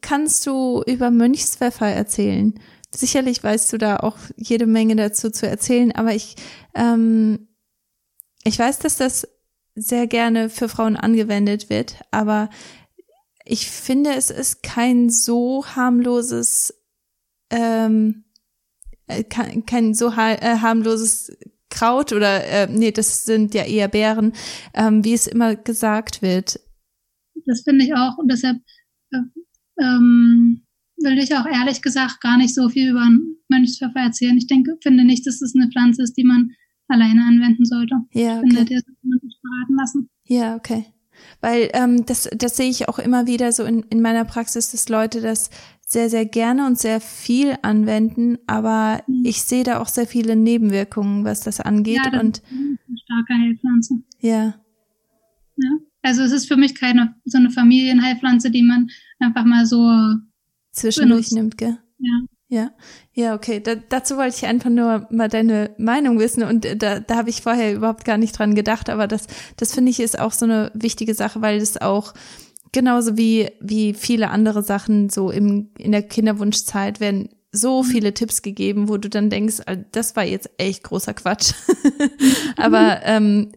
[0.00, 2.58] kannst du über Mönchspfeffer erzählen?
[2.94, 6.36] Sicherlich weißt du da auch jede Menge dazu zu erzählen, aber ich,
[6.74, 7.48] ähm,
[8.44, 9.28] ich weiß, dass das
[9.74, 12.50] sehr gerne für Frauen angewendet wird, aber
[13.44, 16.74] ich finde, es ist kein so harmloses,
[17.50, 18.24] ähm,
[19.06, 21.32] äh, kein, kein so ha äh, harmloses
[21.70, 24.32] Kraut oder äh, nee, das sind ja eher Beeren,
[24.74, 26.60] ähm, wie es immer gesagt wird.
[27.46, 28.58] Das finde ich auch und deshalb
[29.12, 29.18] äh,
[29.80, 30.62] ähm,
[30.98, 33.06] will ich auch ehrlich gesagt gar nicht so viel über
[33.48, 34.36] Mönchspfeffer erzählen.
[34.36, 36.50] Ich denke, finde nicht, dass es eine Pflanze ist, die man
[36.88, 37.94] alleine anwenden sollte.
[38.12, 38.46] Ja, okay.
[38.46, 40.10] Ich finde, der sollte man sich beraten lassen.
[40.26, 40.84] Ja, okay.
[41.40, 44.88] Weil ähm, das, das sehe ich auch immer wieder so in, in meiner Praxis, dass
[44.88, 45.50] Leute das
[45.92, 49.24] sehr, sehr gerne und sehr viel anwenden, aber mhm.
[49.24, 52.00] ich sehe da auch sehr viele Nebenwirkungen, was das angeht.
[52.04, 53.94] Ja, das und ist eine starke Heilpflanze.
[54.20, 54.54] Ja.
[55.56, 55.70] Ja.
[56.02, 58.88] Also es ist für mich keine so eine Familienheilpflanze, die man
[59.18, 59.90] einfach mal so
[60.70, 61.32] zwischendurch benutzt.
[61.32, 61.78] nimmt, gell?
[61.98, 62.20] Ja.
[62.52, 62.72] Ja,
[63.12, 63.60] ja, okay.
[63.60, 67.42] Da, dazu wollte ich einfach nur mal deine Meinung wissen und da, da habe ich
[67.42, 70.72] vorher überhaupt gar nicht dran gedacht, aber das, das finde ich ist auch so eine
[70.74, 72.12] wichtige Sache, weil das auch
[72.72, 77.86] genauso wie, wie viele andere Sachen so im, in der Kinderwunschzeit werden so mhm.
[77.86, 79.56] viele Tipps gegeben, wo du dann denkst,
[79.92, 81.52] das war jetzt echt großer Quatsch.
[82.56, 83.52] Aber ähm,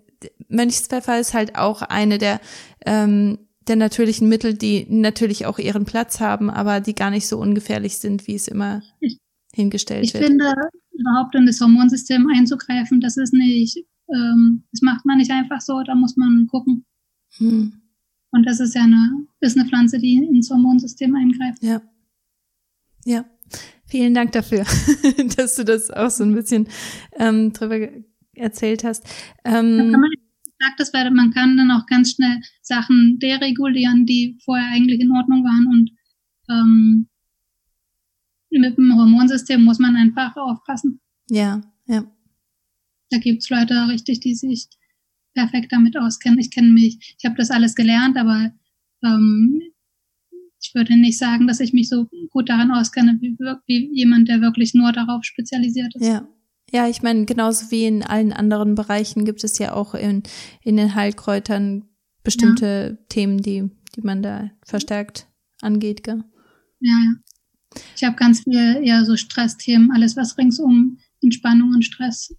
[0.50, 2.40] Mönchspfeffer ist halt auch eine der,
[2.86, 7.40] ähm, der natürlichen Mittel, die natürlich auch ihren Platz haben, aber die gar nicht so
[7.40, 8.82] ungefährlich sind, wie es immer
[9.54, 10.24] hingestellt ich wird.
[10.24, 10.54] Ich finde,
[10.92, 13.78] überhaupt in das Hormonsystem einzugreifen, das ist nicht,
[14.14, 16.86] ähm, das macht man nicht einfach so, da muss man gucken.
[17.38, 17.83] Hm.
[18.34, 21.62] Und das ist ja eine, ist eine Pflanze, die ins Hormonsystem eingreift.
[21.62, 21.82] Ja.
[23.06, 23.26] Ja.
[23.86, 24.66] Vielen Dank dafür,
[25.38, 26.68] dass du das auch so ein bisschen
[27.20, 27.90] ähm, drüber
[28.34, 29.06] erzählt hast.
[29.46, 29.96] Ähm,
[30.60, 35.12] sagt das, weil man kann dann auch ganz schnell Sachen deregulieren, die vorher eigentlich in
[35.12, 35.92] Ordnung waren und
[36.50, 37.08] ähm,
[38.50, 41.00] mit dem Hormonsystem muss man einfach aufpassen.
[41.30, 42.04] Ja, ja.
[43.12, 44.70] Da gibt's Leute richtig, die sich
[45.34, 46.40] perfekt damit auskennen.
[46.40, 48.52] Ich kenne mich, ich habe das alles gelernt, aber
[49.04, 49.62] ähm,
[50.62, 54.42] ich würde nicht sagen, dass ich mich so gut daran auskenne wie, wie jemand, der
[54.42, 56.06] wirklich nur darauf spezialisiert ist.
[56.06, 56.28] Ja,
[56.72, 60.24] Ja, ich meine, genauso wie in allen anderen Bereichen gibt es ja auch in,
[60.62, 61.86] in den Heilkräutern
[62.24, 63.06] bestimmte ja.
[63.10, 65.28] Themen, die, die man da verstärkt
[65.62, 66.24] angeht, gell?
[66.80, 66.98] Ja,
[67.96, 72.36] ich habe ganz viel eher so Stressthemen, alles was ringsum Entspannung und Stress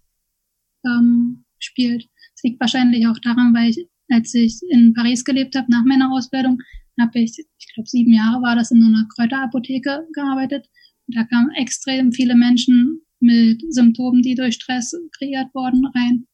[0.85, 2.09] ähm, spielt.
[2.45, 6.59] Liegt wahrscheinlich auch daran, weil ich, als ich in Paris gelebt habe, nach meiner Ausbildung,
[6.99, 10.67] habe ich, ich glaube sieben Jahre war das in so einer Kräuterapotheke gearbeitet.
[11.07, 16.27] Und da kamen extrem viele Menschen mit Symptomen, die durch Stress kreiert wurden, rein.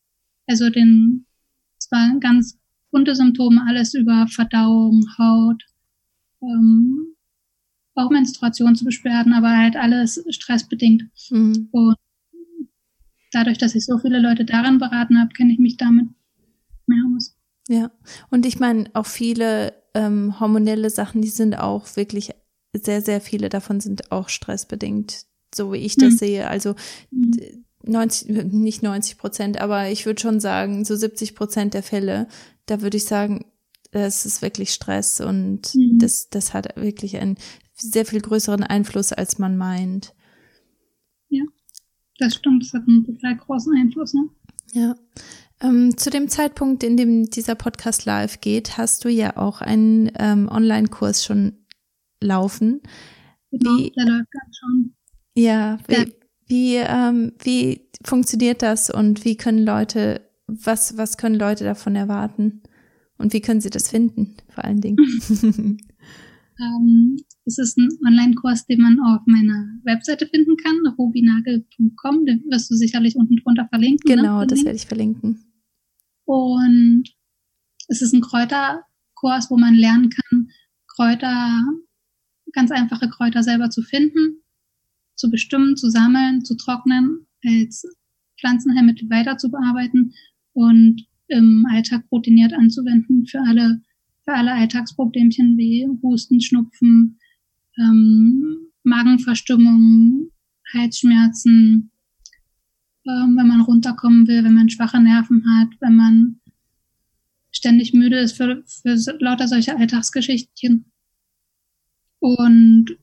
[0.47, 1.25] Also den,
[1.79, 2.59] es waren ganz
[2.91, 5.63] bunte Symptome, alles über Verdauung, Haut,
[6.41, 7.15] ähm,
[7.95, 11.03] auch Menstruationsbeschwerden, aber halt alles stressbedingt.
[11.29, 11.69] Mhm.
[11.71, 11.95] Und
[13.31, 16.07] dadurch, dass ich so viele Leute daran beraten habe, kenne ich mich damit
[16.85, 17.35] mehr aus.
[17.67, 17.91] Ja,
[18.29, 22.31] und ich meine, auch viele ähm, hormonelle Sachen, die sind auch wirklich,
[22.73, 26.17] sehr, sehr viele davon sind auch stressbedingt, so wie ich das mhm.
[26.17, 26.47] sehe.
[26.47, 26.75] Also
[27.83, 28.61] 90, mhm.
[28.61, 32.27] nicht 90 Prozent, aber ich würde schon sagen, so 70 Prozent der Fälle,
[32.65, 33.45] da würde ich sagen,
[33.91, 35.99] das ist wirklich Stress und mhm.
[35.99, 37.37] das, das hat wirklich einen
[37.73, 40.13] sehr viel größeren Einfluss, als man meint.
[42.21, 44.29] Das stimmt, das hat einen total großen Einfluss, ne?
[44.73, 44.95] Ja.
[45.59, 50.11] Ähm, zu dem Zeitpunkt, in dem dieser Podcast live geht, hast du ja auch einen
[50.19, 51.65] ähm, Online-Kurs schon
[52.21, 52.81] laufen.
[53.49, 54.95] Genau, wie, der läuft ganz schon.
[55.35, 56.05] Ja, wie, ja.
[56.45, 62.61] wie, ähm, wie funktioniert das und wie können Leute, was, was können Leute davon erwarten?
[63.17, 64.97] Und wie können sie das finden, vor allen Dingen?
[66.59, 72.25] ähm, es ist ein Online-Kurs, den man auf meiner Webseite finden kann, rubinagel.com.
[72.25, 74.09] Den wirst du sicherlich unten drunter verlinken.
[74.09, 74.15] Ne?
[74.15, 74.47] Genau, ne?
[74.47, 75.43] das werde ich verlinken.
[76.25, 77.03] Und
[77.87, 80.49] es ist ein Kräuterkurs, wo man lernen kann,
[80.87, 81.61] Kräuter,
[82.53, 84.43] ganz einfache Kräuter selber zu finden,
[85.15, 87.83] zu bestimmen, zu sammeln, zu trocknen, als
[88.39, 90.13] Pflanzenheilmittel weiter zu bearbeiten
[90.53, 93.81] und im Alltag routiniert anzuwenden für alle,
[94.25, 97.17] für alle Alltagsproblemchen wie Husten, Schnupfen,
[97.77, 100.31] ähm, Magenverstimmung,
[100.73, 101.91] Halsschmerzen,
[103.05, 106.41] ähm, wenn man runterkommen will, wenn man schwache Nerven hat, wenn man
[107.51, 110.91] ständig müde ist für, für lauter solche Alltagsgeschichten.
[112.19, 112.97] Und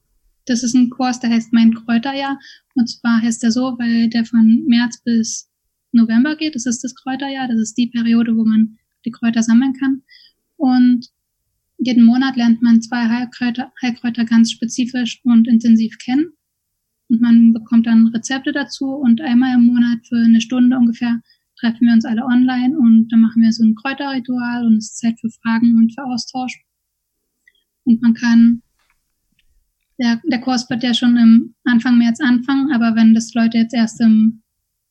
[0.46, 2.38] das ist ein Kurs, der heißt Mein Kräuterjahr.
[2.74, 5.50] Und zwar heißt der so, weil der von März bis
[5.92, 6.54] November geht.
[6.54, 7.48] Das ist das Kräuterjahr.
[7.48, 10.02] Das ist die Periode, wo man die Kräuter sammeln kann.
[10.56, 11.08] Und
[11.78, 16.32] jeden Monat lernt man zwei Heilkräuter, Heilkräuter ganz spezifisch und intensiv kennen.
[17.08, 21.20] Und man bekommt dann Rezepte dazu und einmal im Monat für eine Stunde ungefähr
[21.58, 24.98] treffen wir uns alle online und dann machen wir so ein Kräuterritual und es ist
[24.98, 26.62] Zeit für Fragen und für Austausch.
[27.84, 28.62] Und man kann,
[29.98, 33.74] der, der Kurs wird ja schon im Anfang März anfangen, aber wenn das Leute jetzt
[33.74, 34.42] erst im,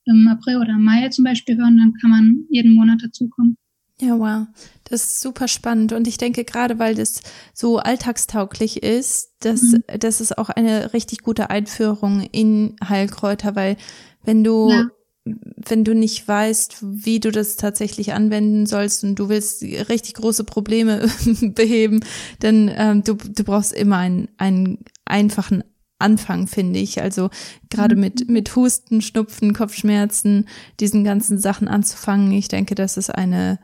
[0.05, 3.57] im April oder Mai zum Beispiel hören, dann kann man jeden Monat dazukommen.
[4.00, 4.48] Ja, wow.
[4.84, 5.91] Das ist super spannend.
[5.91, 7.22] Und ich denke, gerade weil das
[7.54, 9.84] so alltagstauglich ist, dass, mhm.
[10.00, 13.76] das ist auch eine richtig gute Einführung in Heilkräuter, weil
[14.24, 14.86] wenn du, ja.
[15.26, 20.43] wenn du nicht weißt, wie du das tatsächlich anwenden sollst und du willst richtig große
[20.43, 21.08] Probleme
[21.41, 22.02] beheben,
[22.39, 25.64] dann ähm, du, du brauchst immer einen, einen einfachen
[25.98, 27.02] Anfang, finde ich.
[27.02, 27.32] Also
[27.72, 28.02] gerade mhm.
[28.02, 30.48] mit, mit Husten, Schnupfen, Kopfschmerzen,
[30.80, 32.32] diesen ganzen Sachen anzufangen.
[32.34, 33.58] Ich denke, das ist eine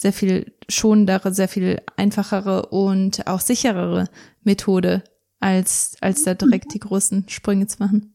[0.00, 4.08] sehr viel schonendere, sehr viel einfachere und auch sicherere
[4.42, 5.04] Methode,
[5.40, 8.14] als, als da direkt die großen Sprünge zu machen.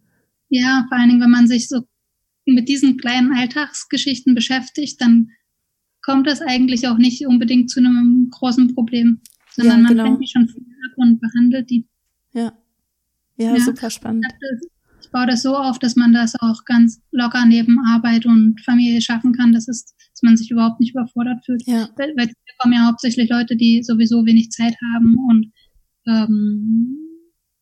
[0.49, 1.83] Ja, vor allen Dingen, wenn man sich so
[2.45, 5.29] mit diesen kleinen Alltagsgeschichten beschäftigt, dann
[6.01, 9.21] kommt das eigentlich auch nicht unbedingt zu einem großen Problem,
[9.51, 10.03] sondern ja, genau.
[10.03, 11.87] man fängt die schon ab und behandelt die.
[12.33, 12.51] Ja.
[13.37, 14.25] Ja, ja super spannend.
[15.01, 19.01] Ich baue das so auf, dass man das auch ganz locker neben Arbeit und Familie
[19.01, 19.53] schaffen kann.
[19.53, 21.67] Das ist dass man sich überhaupt nicht überfordert fühlt.
[21.67, 21.89] Ja.
[21.97, 25.51] Weil, weil kommen ja hauptsächlich Leute, die sowieso wenig Zeit haben und
[26.07, 26.97] ähm,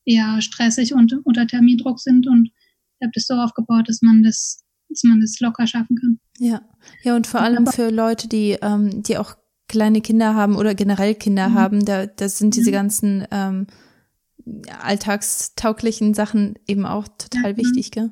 [0.06, 4.64] eher stressig und unter Termindruck sind und ich habe das so aufgebaut, dass man das,
[4.90, 6.20] dass man das locker schaffen kann.
[6.40, 6.62] Ja,
[7.04, 9.36] ja und vor allem für Leute, die ähm, die auch
[9.68, 11.54] kleine Kinder haben oder generell Kinder mhm.
[11.56, 12.74] haben, da da sind diese mhm.
[12.74, 13.68] ganzen ähm,
[14.82, 18.12] alltagstauglichen Sachen eben auch total ja, wichtig, gell?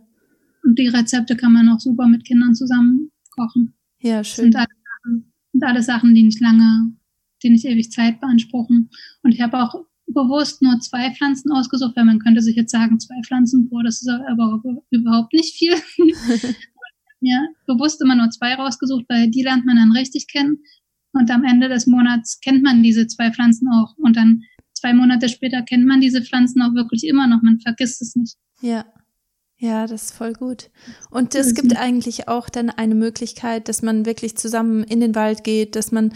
[0.64, 3.74] Und die Rezepte kann man auch super mit Kindern zusammen kochen.
[4.02, 4.46] Ja, schön.
[4.46, 6.94] Sind alle, Sachen, sind alle Sachen, die nicht lange,
[7.44, 8.90] die nicht ewig Zeit beanspruchen.
[9.24, 13.00] Und ich habe auch bewusst nur zwei Pflanzen ausgesucht, weil man könnte sich jetzt sagen,
[13.00, 15.74] zwei Pflanzen, boah, das ist aber überhaupt nicht viel.
[17.22, 20.60] ja, bewusst immer nur zwei rausgesucht, weil die lernt man dann richtig kennen.
[21.14, 23.96] Und am Ende des Monats kennt man diese zwei Pflanzen auch.
[23.98, 24.44] Und dann
[24.74, 27.42] zwei Monate später kennt man diese Pflanzen auch wirklich immer noch.
[27.42, 28.38] Man vergisst es nicht.
[28.62, 28.86] Ja.
[29.64, 30.72] Ja, das ist voll gut.
[31.12, 35.44] Und es gibt eigentlich auch dann eine Möglichkeit, dass man wirklich zusammen in den Wald
[35.44, 36.14] geht, dass man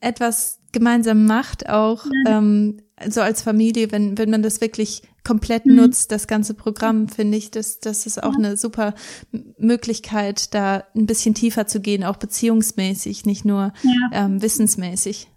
[0.00, 2.78] etwas gemeinsam macht, auch ähm,
[3.08, 5.76] so als Familie, wenn, wenn man das wirklich komplett mhm.
[5.76, 8.38] nutzt, das ganze Programm, finde ich, das, das ist auch ja.
[8.38, 8.96] eine super
[9.60, 14.24] Möglichkeit, da ein bisschen tiefer zu gehen, auch beziehungsmäßig, nicht nur ja.
[14.24, 15.28] ähm, wissensmäßig.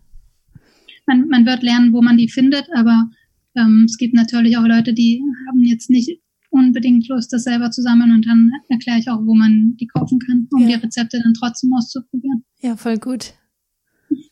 [1.06, 3.08] Man, man wird lernen, wo man die findet, aber
[3.56, 6.25] ähm, es gibt natürlich auch Leute, die haben jetzt nicht
[6.56, 10.20] unbedingt Lust, das selber zu sammeln und dann erkläre ich auch, wo man die kaufen
[10.20, 10.70] kann, um ja.
[10.70, 12.43] die Rezepte dann trotzdem auszuprobieren.
[12.62, 13.34] Ja, voll gut.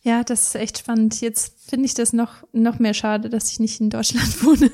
[0.01, 1.21] Ja, das ist echt spannend.
[1.21, 4.71] Jetzt finde ich das noch, noch mehr schade, dass ich nicht in Deutschland wohne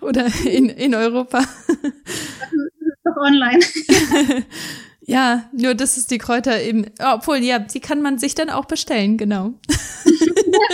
[0.00, 1.40] oder in, in Europa.
[1.40, 3.60] Ist doch online.
[5.00, 8.66] ja, nur das ist die Kräuter eben, obwohl, ja, die kann man sich dann auch
[8.66, 9.54] bestellen, genau.
[9.68, 10.70] ja,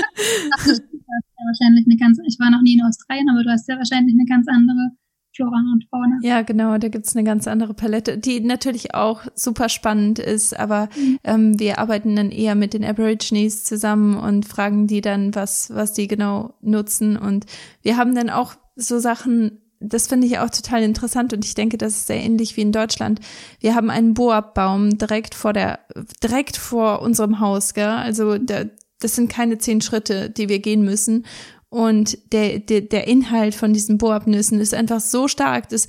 [1.47, 4.27] wahrscheinlich eine ganz, ich war noch nie in Australien, aber du hast ja wahrscheinlich eine
[4.27, 4.93] ganz andere
[5.37, 6.19] Flora und Fauna.
[6.23, 10.89] Ja, genau, da gibt's eine ganz andere Palette, die natürlich auch super spannend ist, aber
[10.97, 11.19] mhm.
[11.25, 15.93] ähm, wir arbeiten dann eher mit den Aborigines zusammen und fragen die dann, was, was
[15.93, 17.17] die genau nutzen.
[17.17, 17.47] Und
[17.83, 21.77] wir haben dann auch so Sachen, das finde ich auch total interessant und ich denke,
[21.77, 23.21] das ist sehr ähnlich wie in Deutschland.
[23.61, 25.81] Wir haben einen Boabbaum direkt vor der,
[26.23, 27.89] direkt vor unserem Haus, gell?
[27.89, 28.71] Also der,
[29.01, 31.27] das sind keine zehn Schritte, die wir gehen müssen.
[31.69, 35.89] Und der, der, der Inhalt von diesen Boabnüssen ist einfach so stark, dass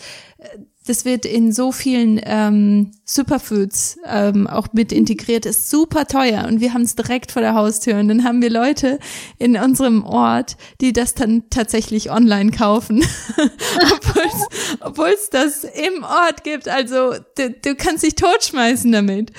[0.88, 6.61] das wird in so vielen ähm, Superfoods ähm, auch mit integriert, ist super teuer und
[6.61, 8.99] wir haben es direkt vor der Haustür und dann haben wir Leute
[9.38, 13.03] in unserem Ort, die das dann tatsächlich online kaufen,
[14.80, 16.69] obwohl es das im Ort gibt.
[16.69, 19.32] Also du, du kannst dich totschmeißen damit.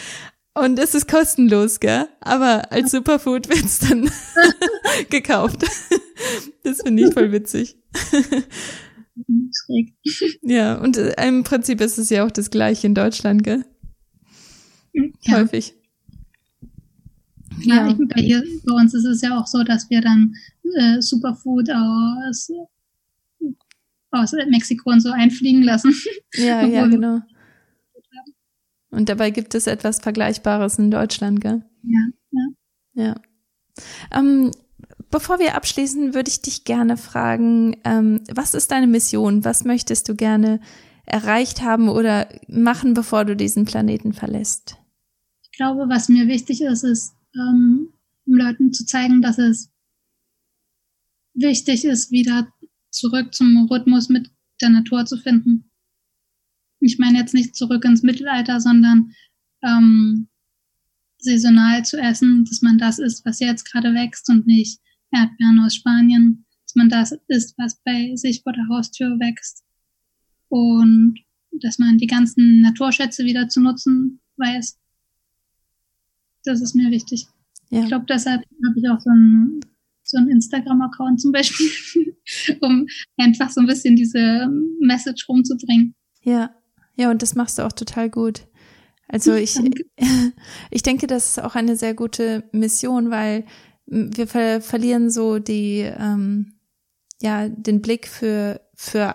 [0.64, 2.06] Und es ist kostenlos, gell?
[2.20, 4.10] Aber als Superfood wird's dann
[5.10, 5.64] gekauft.
[6.62, 7.76] das finde ich voll witzig.
[10.42, 13.64] ja, und äh, im Prinzip ist es ja auch das gleiche in Deutschland, gell?
[15.22, 15.38] Ja.
[15.38, 15.74] Häufig.
[17.60, 17.96] Ja, ja.
[18.14, 20.34] Bei, hier, bei uns ist es ja auch so, dass wir dann
[20.76, 22.50] äh, Superfood aus,
[24.10, 25.94] aus Mexiko und so einfliegen lassen.
[26.34, 27.20] Ja, ja, genau.
[28.90, 31.62] Und dabei gibt es etwas Vergleichbares in Deutschland, gell?
[31.82, 33.04] Ja, ja.
[33.04, 33.14] Ja.
[34.12, 34.50] Ähm,
[35.10, 39.44] bevor wir abschließen, würde ich dich gerne fragen, ähm, was ist deine Mission?
[39.44, 40.60] Was möchtest du gerne
[41.06, 44.76] erreicht haben oder machen, bevor du diesen Planeten verlässt?
[45.42, 47.92] Ich glaube, was mir wichtig ist, ist, ähm,
[48.26, 49.70] um Leuten zu zeigen, dass es
[51.34, 52.52] wichtig ist, wieder
[52.90, 54.30] zurück zum Rhythmus mit
[54.60, 55.67] der Natur zu finden
[56.80, 59.12] ich meine jetzt nicht zurück ins Mittelalter, sondern
[59.62, 60.28] ähm,
[61.18, 65.74] saisonal zu essen, dass man das isst, was jetzt gerade wächst und nicht Erdbeeren aus
[65.74, 69.64] Spanien, dass man das isst, was bei sich vor der Haustür wächst
[70.48, 71.18] und
[71.50, 74.78] dass man die ganzen Naturschätze wieder zu nutzen weiß.
[76.44, 77.26] Das ist mir wichtig.
[77.70, 77.82] Ja.
[77.82, 79.60] Ich glaube, deshalb habe ich auch so einen
[80.08, 81.68] so einen Instagram-Account zum Beispiel,
[82.62, 82.86] um
[83.18, 84.48] einfach so ein bisschen diese
[84.80, 85.94] Message rumzubringen.
[86.22, 86.54] Ja,
[86.98, 88.46] ja, und das machst du auch total gut.
[89.06, 89.58] Also ich,
[90.70, 93.46] ich denke, das ist auch eine sehr gute Mission, weil
[93.86, 96.58] wir ver verlieren so die, ähm,
[97.22, 99.14] ja, den Blick für, für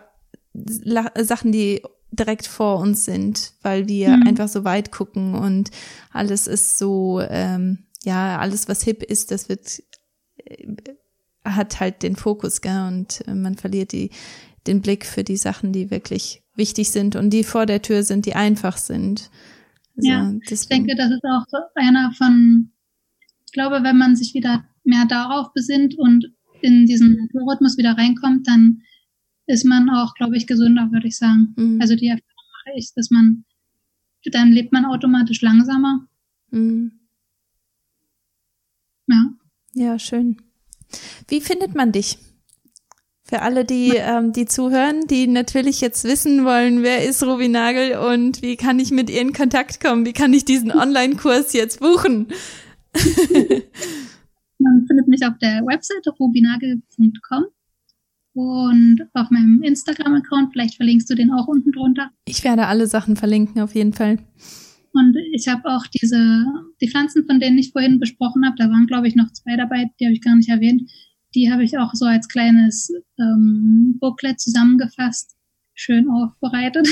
[0.54, 4.28] La Sachen, die direkt vor uns sind, weil wir mhm.
[4.28, 5.70] einfach so weit gucken und
[6.12, 9.84] alles ist so, ähm, ja, alles, was hip ist, das wird,
[10.38, 10.68] äh,
[11.44, 14.12] hat halt den Fokus, gell, und man verliert die,
[14.68, 18.26] den Blick für die Sachen, die wirklich wichtig sind und die vor der Tür sind,
[18.26, 19.30] die einfach sind.
[19.98, 22.72] Also, ja, ich denke, das ist auch so einer von,
[23.46, 28.48] ich glaube, wenn man sich wieder mehr darauf besinnt und in diesen Naturrhythmus wieder reinkommt,
[28.48, 28.82] dann
[29.46, 31.54] ist man auch, glaube ich, gesünder, würde ich sagen.
[31.58, 31.80] Mhm.
[31.82, 33.44] Also die Erfahrung mache ich, dass man,
[34.32, 36.08] dann lebt man automatisch langsamer.
[36.52, 37.00] Mhm.
[39.08, 39.34] Ja.
[39.74, 40.38] Ja, schön.
[41.28, 42.18] Wie findet man dich?
[43.34, 47.98] Für alle, die, ähm, die zuhören, die natürlich jetzt wissen wollen, wer ist Ruby Nagel
[47.98, 50.06] und wie kann ich mit ihr in Kontakt kommen?
[50.06, 52.28] Wie kann ich diesen Online-Kurs jetzt buchen?
[54.60, 57.46] Man findet mich auf der Webseite rubinagel.com
[58.34, 60.52] und auf meinem Instagram-Account.
[60.52, 62.12] Vielleicht verlinkst du den auch unten drunter.
[62.26, 64.20] Ich werde alle Sachen verlinken, auf jeden Fall.
[64.92, 66.46] Und ich habe auch diese,
[66.80, 69.90] die Pflanzen, von denen ich vorhin besprochen habe, da waren, glaube ich, noch zwei dabei,
[70.00, 70.84] die habe ich gar nicht erwähnt
[71.36, 75.36] die habe ich auch so als kleines ähm, Booklet zusammengefasst,
[75.74, 76.88] schön aufbereitet.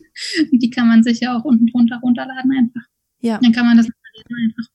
[0.52, 2.82] die kann man sich ja auch unten drunter runterladen einfach.
[3.20, 3.38] Ja.
[3.42, 4.70] Dann kann man das einfach.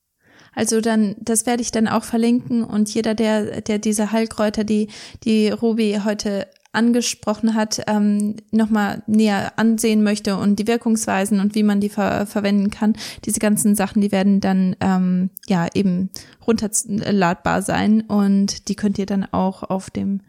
[0.53, 4.89] Also dann, das werde ich dann auch verlinken und jeder, der, der diese Heilkräuter, die,
[5.23, 11.63] die Ruby heute angesprochen hat, ähm, nochmal näher ansehen möchte und die Wirkungsweisen und wie
[11.63, 12.95] man die ver verwenden kann.
[13.25, 16.09] Diese ganzen Sachen, die werden dann ähm, ja eben
[16.47, 20.21] runterladbar sein und die könnt ihr dann auch auf dem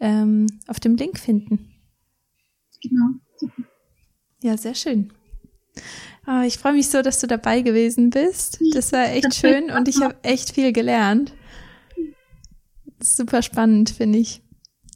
[0.00, 1.70] ähm, auf dem Link finden.
[2.82, 3.50] Genau.
[4.42, 5.12] Ja, sehr schön.
[6.26, 8.58] Oh, ich freue mich so, dass du dabei gewesen bist.
[8.72, 11.34] Das war echt schön und ich habe echt viel gelernt.
[13.00, 14.43] Super spannend, finde ich.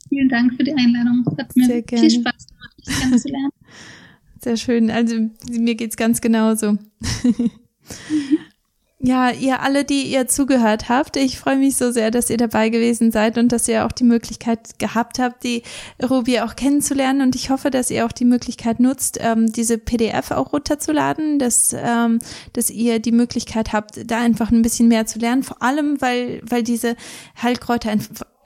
[0.08, 1.24] Vielen Dank für die Einladung.
[1.38, 3.50] Hat mir Sehr viel Spaß gemacht, dich kennenzulernen.
[4.42, 4.90] Sehr schön.
[4.90, 5.16] Also
[5.50, 6.78] mir geht's ganz genauso.
[9.00, 12.68] Ja, ihr alle, die ihr zugehört habt, ich freue mich so sehr, dass ihr dabei
[12.68, 15.62] gewesen seid und dass ihr auch die Möglichkeit gehabt habt, die
[16.02, 17.22] Ruby auch kennenzulernen.
[17.22, 21.76] Und ich hoffe, dass ihr auch die Möglichkeit nutzt, ähm, diese PDF auch runterzuladen, dass,
[21.78, 22.18] ähm,
[22.54, 25.44] dass ihr die Möglichkeit habt, da einfach ein bisschen mehr zu lernen.
[25.44, 26.96] Vor allem, weil, weil diese
[27.40, 27.92] Heilkräuter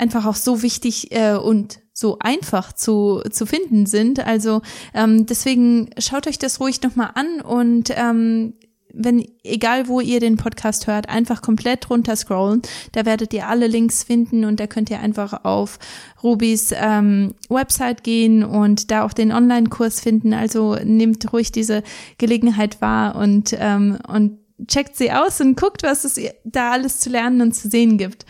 [0.03, 4.27] einfach auch so wichtig äh, und so einfach zu, zu finden sind.
[4.27, 4.63] Also
[4.95, 8.55] ähm, deswegen schaut euch das ruhig nochmal an und ähm,
[8.95, 12.61] wenn, egal wo ihr den Podcast hört, einfach komplett runter scrollen.
[12.93, 15.79] Da werdet ihr alle Links finden und da könnt ihr einfach auf
[16.23, 20.35] Rubis ähm, Website gehen und da auch den Online-Kurs finden.
[20.35, 21.83] Also nehmt ruhig diese
[22.19, 27.09] Gelegenheit wahr und, ähm, und checkt sie aus und guckt, was es da alles zu
[27.09, 28.27] lernen und zu sehen gibt.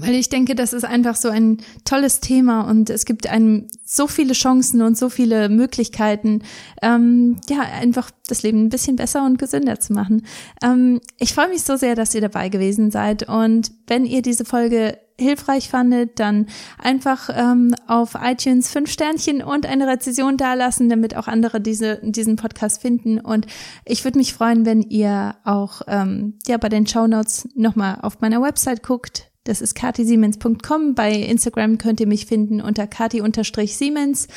[0.00, 4.06] Weil ich denke, das ist einfach so ein tolles Thema und es gibt einem so
[4.06, 6.42] viele Chancen und so viele Möglichkeiten,
[6.82, 10.26] ähm, ja, einfach das Leben ein bisschen besser und gesünder zu machen.
[10.62, 14.44] Ähm, ich freue mich so sehr, dass ihr dabei gewesen seid und wenn ihr diese
[14.44, 16.46] Folge hilfreich fandet, dann
[16.78, 22.36] einfach ähm, auf iTunes fünf Sternchen und eine Rezession dalassen, damit auch andere diese, diesen
[22.36, 23.20] Podcast finden.
[23.20, 23.46] Und
[23.84, 28.20] ich würde mich freuen, wenn ihr auch ähm, ja bei den Show Notes nochmal auf
[28.20, 30.94] meiner Website guckt, das ist katisiemens.com.
[30.94, 34.28] Bei Instagram könnt ihr mich finden unter kati-siemens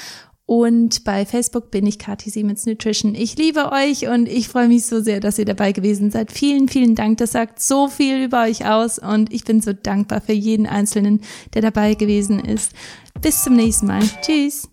[0.45, 3.15] und bei Facebook bin ich Kati Siemens Nutrition.
[3.15, 6.31] Ich liebe euch und ich freue mich so sehr, dass ihr dabei gewesen seid.
[6.33, 7.17] Vielen, vielen Dank.
[7.19, 11.21] Das sagt so viel über euch aus und ich bin so dankbar für jeden Einzelnen,
[11.53, 12.73] der dabei gewesen ist.
[13.21, 14.03] Bis zum nächsten Mal.
[14.21, 14.67] Tschüss.